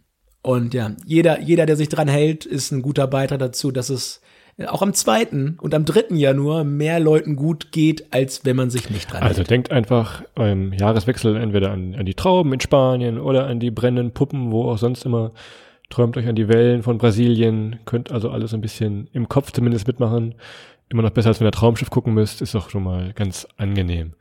und 0.42 0.74
ja, 0.74 0.92
jeder, 1.06 1.40
jeder, 1.40 1.64
der 1.66 1.76
sich 1.76 1.88
dran 1.88 2.08
hält, 2.08 2.44
ist 2.44 2.70
ein 2.72 2.82
guter 2.82 3.06
Beitrag 3.06 3.38
dazu, 3.38 3.70
dass 3.70 3.88
es 3.88 4.20
auch 4.66 4.82
am 4.82 4.92
zweiten 4.92 5.56
und 5.60 5.74
am 5.74 5.86
dritten 5.86 6.16
Januar 6.16 6.64
mehr 6.64 7.00
Leuten 7.00 7.34
gut 7.34 7.72
geht, 7.72 8.12
als 8.12 8.44
wenn 8.44 8.56
man 8.56 8.68
sich 8.68 8.90
nicht 8.90 9.10
dran 9.10 9.22
Also 9.22 9.38
hält. 9.38 9.50
denkt 9.50 9.72
einfach 9.72 10.22
beim 10.34 10.74
Jahreswechsel 10.74 11.36
entweder 11.36 11.70
an, 11.70 11.94
an 11.94 12.04
die 12.04 12.14
Trauben 12.14 12.52
in 12.52 12.60
Spanien 12.60 13.18
oder 13.18 13.46
an 13.46 13.58
die 13.58 13.70
brennenden 13.70 14.12
Puppen, 14.12 14.52
wo 14.52 14.70
auch 14.70 14.76
sonst 14.76 15.06
immer 15.06 15.32
träumt 15.90 16.16
euch 16.16 16.26
an 16.26 16.36
die 16.36 16.48
Wellen 16.48 16.82
von 16.82 16.98
Brasilien, 16.98 17.80
könnt 17.84 18.10
also 18.10 18.30
alles 18.30 18.54
ein 18.54 18.60
bisschen 18.60 19.08
im 19.12 19.28
Kopf 19.28 19.52
zumindest 19.52 19.86
mitmachen. 19.86 20.34
Immer 20.88 21.02
noch 21.02 21.10
besser, 21.10 21.28
als 21.28 21.40
wenn 21.40 21.46
ihr 21.46 21.52
Traumschiff 21.52 21.90
gucken 21.90 22.14
müsst, 22.14 22.40
ist 22.40 22.54
doch 22.54 22.70
schon 22.70 22.82
mal 22.82 23.12
ganz 23.12 23.46
angenehm. 23.56 24.14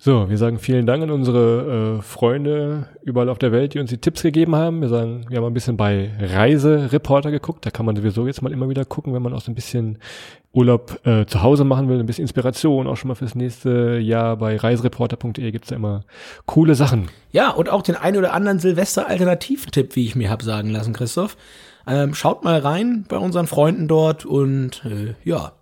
So, 0.00 0.30
wir 0.30 0.38
sagen 0.38 0.60
vielen 0.60 0.86
Dank 0.86 1.02
an 1.02 1.10
unsere 1.10 1.98
äh, 1.98 2.02
Freunde 2.02 2.86
überall 3.02 3.28
auf 3.28 3.38
der 3.38 3.50
Welt, 3.50 3.74
die 3.74 3.80
uns 3.80 3.90
die 3.90 3.98
Tipps 3.98 4.22
gegeben 4.22 4.54
haben. 4.54 4.80
Wir 4.80 4.88
sagen, 4.88 5.26
wir 5.28 5.38
haben 5.38 5.44
ein 5.44 5.54
bisschen 5.54 5.76
bei 5.76 6.12
Reisereporter 6.20 7.32
geguckt. 7.32 7.66
Da 7.66 7.70
kann 7.70 7.84
man 7.84 7.96
sowieso 7.96 8.24
jetzt 8.28 8.40
mal 8.40 8.52
immer 8.52 8.68
wieder 8.68 8.84
gucken, 8.84 9.12
wenn 9.12 9.22
man 9.22 9.32
auch 9.34 9.40
so 9.40 9.50
ein 9.50 9.56
bisschen 9.56 9.98
Urlaub 10.52 11.06
äh, 11.06 11.26
zu 11.26 11.42
Hause 11.42 11.64
machen 11.64 11.88
will, 11.88 12.00
ein 12.00 12.06
bisschen 12.06 12.22
Inspiration 12.22 12.86
auch 12.86 12.96
schon 12.96 13.08
mal 13.08 13.14
fürs 13.14 13.34
nächste 13.34 13.98
Jahr. 13.98 14.36
Bei 14.36 14.56
reisereporter.de 14.56 15.50
gibt's 15.50 15.68
da 15.68 15.76
immer 15.76 16.04
coole 16.46 16.74
Sachen. 16.74 17.08
Ja, 17.32 17.50
und 17.50 17.68
auch 17.68 17.82
den 17.82 17.96
einen 17.96 18.16
oder 18.16 18.32
anderen 18.32 18.58
Silvester-Alternativtipp, 18.58 19.94
wie 19.94 20.06
ich 20.06 20.16
mir 20.16 20.30
hab 20.30 20.42
sagen 20.42 20.70
lassen, 20.70 20.94
Christoph. 20.94 21.36
Ähm, 21.86 22.14
schaut 22.14 22.44
mal 22.44 22.58
rein 22.58 23.04
bei 23.08 23.18
unseren 23.18 23.46
Freunden 23.46 23.88
dort 23.88 24.24
und 24.24 24.84
äh, 24.84 25.14
ja. 25.22 25.52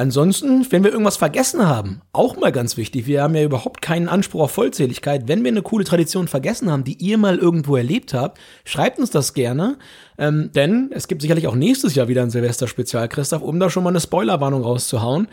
Ansonsten, 0.00 0.66
wenn 0.70 0.82
wir 0.82 0.92
irgendwas 0.92 1.18
vergessen 1.18 1.68
haben, 1.68 2.00
auch 2.14 2.38
mal 2.38 2.52
ganz 2.52 2.78
wichtig, 2.78 3.06
wir 3.06 3.22
haben 3.22 3.34
ja 3.34 3.42
überhaupt 3.42 3.82
keinen 3.82 4.08
Anspruch 4.08 4.44
auf 4.44 4.52
Vollzähligkeit. 4.52 5.28
Wenn 5.28 5.44
wir 5.44 5.50
eine 5.50 5.60
coole 5.60 5.84
Tradition 5.84 6.26
vergessen 6.26 6.70
haben, 6.70 6.84
die 6.84 6.96
ihr 7.04 7.18
mal 7.18 7.36
irgendwo 7.36 7.76
erlebt 7.76 8.14
habt, 8.14 8.38
schreibt 8.64 8.98
uns 8.98 9.10
das 9.10 9.34
gerne. 9.34 9.76
Ähm, 10.16 10.52
denn 10.54 10.90
es 10.94 11.06
gibt 11.06 11.20
sicherlich 11.20 11.46
auch 11.48 11.54
nächstes 11.54 11.94
Jahr 11.96 12.08
wieder 12.08 12.22
ein 12.22 12.30
Silvester-Spezial, 12.30 13.10
Christoph, 13.10 13.42
um 13.42 13.60
da 13.60 13.68
schon 13.68 13.84
mal 13.84 13.90
eine 13.90 14.00
Spoilerwarnung 14.00 14.62
rauszuhauen. 14.62 15.28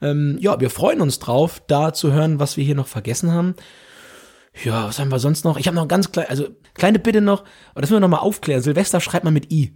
Ähm, 0.00 0.38
ja, 0.40 0.60
wir 0.60 0.70
freuen 0.70 1.00
uns 1.00 1.18
drauf, 1.18 1.60
da 1.66 1.92
zu 1.92 2.12
hören, 2.12 2.38
was 2.38 2.56
wir 2.56 2.62
hier 2.62 2.76
noch 2.76 2.86
vergessen 2.86 3.32
haben. 3.32 3.56
Ja, 4.64 4.86
was 4.86 4.98
haben 4.98 5.10
wir 5.10 5.18
sonst 5.18 5.44
noch? 5.44 5.56
Ich 5.56 5.66
habe 5.66 5.74
noch 5.76 5.88
ganz 5.88 6.12
klein, 6.12 6.26
also 6.28 6.46
kleine 6.74 6.98
Bitte 6.98 7.22
noch, 7.22 7.40
aber 7.72 7.80
das 7.80 7.88
müssen 7.90 8.02
wir 8.02 8.08
noch 8.08 8.16
mal 8.16 8.18
aufklären. 8.18 8.60
Silvester 8.60 9.00
schreibt 9.00 9.24
man 9.24 9.32
mit 9.32 9.50
I. 9.50 9.72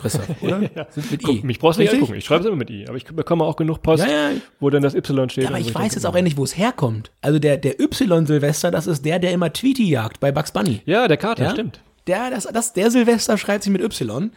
Christoph, 0.00 0.28
oder? 0.40 0.60
Ja. 0.74 0.86
Sind 0.90 1.10
mit 1.10 1.22
Guck, 1.24 1.34
I. 1.34 1.42
mich 1.42 1.58
brauchst 1.58 1.78
du 1.78 1.82
nicht 1.82 1.92
angucken. 1.92 2.14
Ich 2.14 2.24
schreibe 2.24 2.42
es 2.42 2.46
immer 2.46 2.56
mit 2.56 2.70
I. 2.70 2.86
Aber 2.86 2.96
ich 2.96 3.04
bekomme 3.06 3.42
auch 3.44 3.56
genug 3.56 3.82
Post, 3.82 4.04
Ja, 4.04 4.30
ja. 4.30 4.36
wo 4.60 4.70
dann 4.70 4.82
das 4.82 4.94
Y 4.94 5.28
steht. 5.28 5.44
Ja, 5.44 5.50
aber 5.50 5.58
wo 5.58 5.62
ich 5.62 5.74
weiß 5.74 5.94
jetzt 5.96 6.06
auch 6.06 6.14
endlich, 6.14 6.36
wo 6.36 6.44
es 6.44 6.56
herkommt. 6.56 7.10
Also 7.22 7.40
der, 7.40 7.56
der 7.56 7.80
Y-Silvester, 7.80 8.70
das 8.70 8.86
ist 8.86 9.04
der, 9.04 9.18
der 9.18 9.32
immer 9.32 9.52
Tweety 9.52 9.88
jagt 9.90 10.20
bei 10.20 10.30
Bugs 10.30 10.52
Bunny. 10.52 10.80
Ja, 10.86 11.08
der 11.08 11.16
Kater, 11.16 11.44
Ja? 11.44 11.50
stimmt. 11.50 11.80
Der, 12.06 12.30
das, 12.30 12.44
das, 12.44 12.72
der 12.72 12.90
Silvester 12.92 13.36
schreibt 13.36 13.64
sich 13.64 13.72
mit 13.72 13.82
Y. 13.82 14.30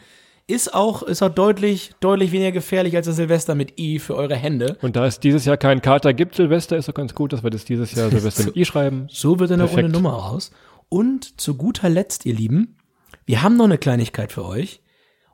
Ist 0.50 0.74
auch, 0.74 1.04
ist 1.04 1.22
auch 1.22 1.30
deutlich, 1.30 1.92
deutlich 2.00 2.32
weniger 2.32 2.54
gefährlich 2.54 2.96
als 2.96 3.06
der 3.06 3.14
Silvester 3.14 3.54
mit 3.54 3.78
I 3.78 4.00
für 4.00 4.16
eure 4.16 4.36
Hände. 4.36 4.78
Und 4.82 4.96
da 4.96 5.06
es 5.06 5.20
dieses 5.20 5.44
Jahr 5.44 5.58
keinen 5.58 5.82
Kater 5.82 6.14
gibt, 6.14 6.36
Silvester, 6.36 6.78
ist 6.78 6.88
doch 6.88 6.94
ganz 6.94 7.14
gut, 7.14 7.34
dass 7.34 7.44
wir 7.44 7.50
das 7.50 7.66
dieses 7.66 7.94
Jahr 7.94 8.10
Silvester 8.10 8.46
mit 8.46 8.56
I 8.56 8.64
schreiben. 8.64 9.08
So 9.10 9.40
wird 9.40 9.52
eine 9.52 9.64
Perfekt. 9.64 9.84
runde 9.84 9.98
Nummer 9.98 10.14
raus. 10.14 10.52
Und 10.88 11.42
zu 11.42 11.56
guter 11.56 11.90
Letzt, 11.90 12.26
ihr 12.26 12.34
Lieben, 12.34 12.78
wir 13.26 13.44
haben 13.44 13.58
noch 13.58 13.66
eine 13.66 13.78
Kleinigkeit 13.78 14.32
für 14.32 14.46
euch. 14.46 14.80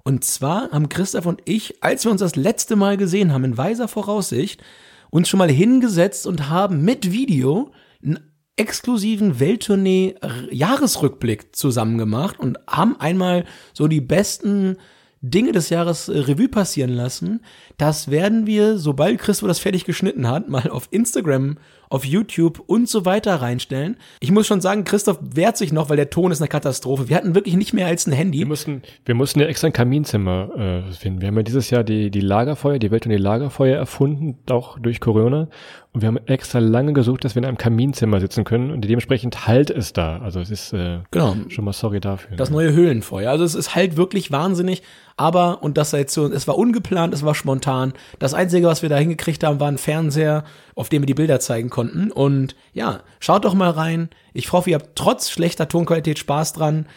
Und 0.04 0.24
zwar 0.24 0.72
haben 0.72 0.90
Christoph 0.90 1.28
und 1.28 1.44
ich, 1.46 1.84
als 1.84 2.06
wir 2.06 2.12
uns 2.12 2.22
das 2.22 2.36
letzte 2.36 2.76
Mal 2.76 2.98
gesehen 2.98 3.32
haben, 3.32 3.44
in 3.44 3.56
weiser 3.56 3.88
Voraussicht, 3.88 4.64
uns 5.12 5.30
schon 5.30 5.38
mal 5.38 5.52
hingesetzt 5.52 6.26
und 6.26 6.50
haben 6.50 6.84
mit 6.84 7.12
Video 7.12 7.72
einen 8.04 8.32
exklusiven 8.58 9.40
Welttournee-Jahresrückblick 9.40 11.56
zusammen 11.56 12.00
gemacht 12.00 12.40
und 12.40 12.58
haben 12.68 13.00
einmal 13.00 13.46
so 13.74 13.88
die 13.88 14.02
besten 14.02 14.78
Dinge 15.26 15.54
des 15.54 15.70
Jahres 15.70 16.10
äh, 16.10 16.20
Revue 16.20 16.50
passieren 16.50 16.92
lassen. 16.92 17.40
Das 17.78 18.12
werden 18.12 18.46
wir, 18.46 18.78
sobald 18.78 19.20
Christo 19.20 19.48
das 19.48 19.60
fertig 19.60 19.86
geschnitten 19.86 20.28
hat, 20.28 20.50
mal 20.50 20.70
auf 20.70 20.90
Instagram, 20.92 21.58
auf 21.94 22.06
YouTube 22.06 22.60
und 22.66 22.90
so 22.90 23.06
weiter 23.06 23.36
reinstellen. 23.36 23.98
Ich 24.20 24.32
muss 24.32 24.48
schon 24.48 24.62
sagen, 24.62 24.84
Christoph 24.84 25.20
wehrt 25.22 25.58
sich 25.58 25.72
noch, 25.72 25.90
weil 25.90 25.96
der 25.98 26.10
Ton 26.10 26.32
ist 26.32 26.42
eine 26.42 26.48
Katastrophe. 26.48 27.08
Wir 27.08 27.16
hatten 27.16 27.36
wirklich 27.36 27.56
nicht 27.56 27.72
mehr 27.72 27.86
als 27.86 28.08
ein 28.08 28.14
Handy. 28.14 28.40
Wir 28.40 28.48
mussten, 28.48 28.82
wir 29.06 29.14
mussten 29.14 29.40
ja 29.40 29.46
extra 29.46 29.68
ein 29.68 29.74
Kaminzimmer 29.74 30.84
äh, 30.90 30.92
finden. 30.94 31.22
Wir 31.22 31.28
haben 31.28 31.38
ja 31.38 31.44
dieses 31.44 31.70
Jahr 31.70 31.84
die, 31.84 32.10
die 32.10 32.22
Lagerfeuer, 32.22 32.80
die 32.80 32.90
Welt 32.90 33.06
und 33.06 33.12
die 33.12 33.18
Lagerfeuer 33.18 33.78
erfunden, 33.78 34.40
auch 34.50 34.80
durch 34.80 35.00
Corona. 35.02 35.50
Und 35.92 36.02
wir 36.02 36.08
haben 36.08 36.18
extra 36.26 36.58
lange 36.58 36.94
gesucht, 36.94 37.24
dass 37.24 37.36
wir 37.36 37.44
in 37.44 37.46
einem 37.48 37.60
Kaminzimmer 37.60 38.20
sitzen 38.20 38.46
können. 38.46 38.72
Und 38.72 38.82
dementsprechend 38.82 39.46
halt 39.46 39.70
es 39.70 39.94
da. 39.94 40.18
Also 40.18 40.40
es 40.40 40.50
ist 40.50 40.74
äh, 40.74 41.02
Genau. 41.12 41.36
schon 41.50 41.66
mal 41.66 41.74
sorry 41.74 42.00
dafür. 42.00 42.36
Das 42.36 42.50
neue 42.50 42.74
Höhlenfeuer. 42.74 43.30
Also 43.30 43.44
es 43.44 43.54
ist 43.54 43.76
halt 43.76 43.96
wirklich 43.96 44.32
wahnsinnig. 44.32 44.82
Aber, 45.18 45.62
und 45.62 45.78
das 45.78 45.92
sei 45.92 46.00
jetzt 46.00 46.16
so, 46.16 46.26
es 46.32 46.48
war 46.48 46.58
ungeplant, 46.58 47.14
es 47.14 47.24
war 47.24 47.36
spontan. 47.36 47.94
Das 48.18 48.34
Einzige, 48.34 48.66
was 48.66 48.82
wir 48.82 48.90
da 48.90 48.98
hingekriegt 48.98 49.44
haben, 49.44 49.60
war 49.60 49.68
ein 49.68 49.78
Fernseher, 49.78 50.44
auf 50.74 50.90
dem 50.90 51.04
wir 51.04 51.06
die 51.06 51.14
Bilder 51.14 51.40
zeigen 51.40 51.70
konnten. 51.70 51.83
Und 52.12 52.56
ja, 52.74 53.02
schaut 53.20 53.46
doch 53.46 53.54
mal 53.54 53.72
rein. 53.72 54.10
Ich 54.34 54.52
hoffe, 54.52 54.70
ihr 54.70 54.78
habt 54.78 54.96
trotz 54.96 55.30
schlechter 55.30 55.68
Tonqualität 55.68 56.20
Spaß 56.20 56.54
dran. 56.54 56.88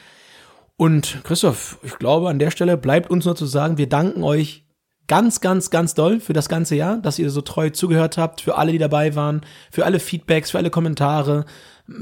Und 0.77 1.21
Christoph, 1.25 1.79
ich 1.83 1.99
glaube, 1.99 2.29
an 2.29 2.39
der 2.39 2.51
Stelle 2.51 2.77
bleibt 2.77 3.11
uns 3.11 3.25
nur 3.25 3.37
zu 3.37 3.47
sagen, 3.47 3.79
wir 3.79 3.89
danken 3.89 4.23
euch 4.23 4.65
ganz, 5.07 5.41
ganz, 5.41 5.71
ganz 5.71 5.95
doll 5.95 6.21
für 6.21 6.33
das 6.33 6.49
ganze 6.49 6.75
Jahr, 6.77 6.99
dass 6.99 7.19
ihr 7.19 7.31
so 7.31 7.41
treu 7.41 7.71
zugehört 7.71 8.19
habt, 8.19 8.41
für 8.41 8.57
alle, 8.57 8.73
die 8.73 8.79
dabei 8.79 9.15
waren, 9.15 9.43
für 9.71 9.85
alle 9.85 10.01
Feedbacks, 10.01 10.51
für 10.51 10.59
alle 10.59 10.71
Kommentare 10.71 11.45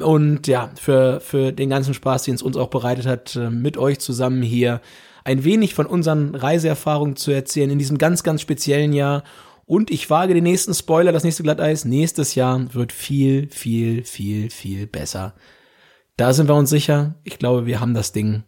und 0.00 0.46
ja, 0.46 0.70
für, 0.80 1.20
für 1.20 1.52
den 1.52 1.70
ganzen 1.70 1.94
Spaß, 1.94 2.24
den 2.24 2.34
es 2.34 2.42
uns 2.42 2.56
auch 2.56 2.68
bereitet 2.68 3.06
hat, 3.06 3.36
äh, 3.36 3.50
mit 3.50 3.76
euch 3.76 4.00
zusammen 4.00 4.42
hier 4.42 4.80
ein 5.24 5.44
wenig 5.44 5.74
von 5.74 5.86
unseren 5.86 6.34
Reiseerfahrungen 6.34 7.16
zu 7.16 7.30
erzählen 7.30 7.70
in 7.70 7.78
diesem 7.78 7.98
ganz, 7.98 8.22
ganz 8.22 8.42
speziellen 8.42 8.92
Jahr. 8.92 9.24
Und 9.66 9.90
ich 9.90 10.10
wage 10.10 10.34
den 10.34 10.44
nächsten 10.44 10.74
Spoiler, 10.74 11.12
das 11.12 11.24
nächste 11.24 11.42
Glatteis, 11.42 11.84
nächstes 11.84 12.34
Jahr 12.34 12.74
wird 12.74 12.92
viel, 12.92 13.48
viel, 13.48 14.04
viel, 14.04 14.50
viel 14.50 14.86
besser. 14.86 15.34
Da 16.16 16.32
sind 16.32 16.48
wir 16.48 16.54
uns 16.54 16.70
sicher. 16.70 17.14
Ich 17.24 17.38
glaube, 17.38 17.66
wir 17.66 17.80
haben 17.80 17.94
das 17.94 18.12
Ding 18.12 18.44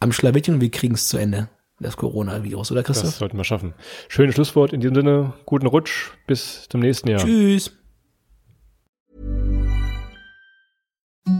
am 0.00 0.12
Schlawittchen 0.12 0.54
und 0.54 0.60
wir 0.60 0.70
kriegen 0.70 0.94
es 0.94 1.08
zu 1.08 1.16
Ende. 1.16 1.48
Das 1.80 1.96
Coronavirus, 1.96 2.70
oder 2.70 2.82
Christoph? 2.82 3.06
Das 3.06 3.18
sollten 3.18 3.36
wir 3.36 3.44
schaffen. 3.44 3.74
Schönes 4.08 4.36
Schlusswort. 4.36 4.72
In 4.72 4.80
diesem 4.80 4.94
Sinne, 4.94 5.32
guten 5.46 5.66
Rutsch. 5.66 6.10
Bis 6.26 6.68
zum 6.68 6.80
nächsten 6.80 7.08
Jahr. 7.08 7.20
Tschüss. 7.20 7.72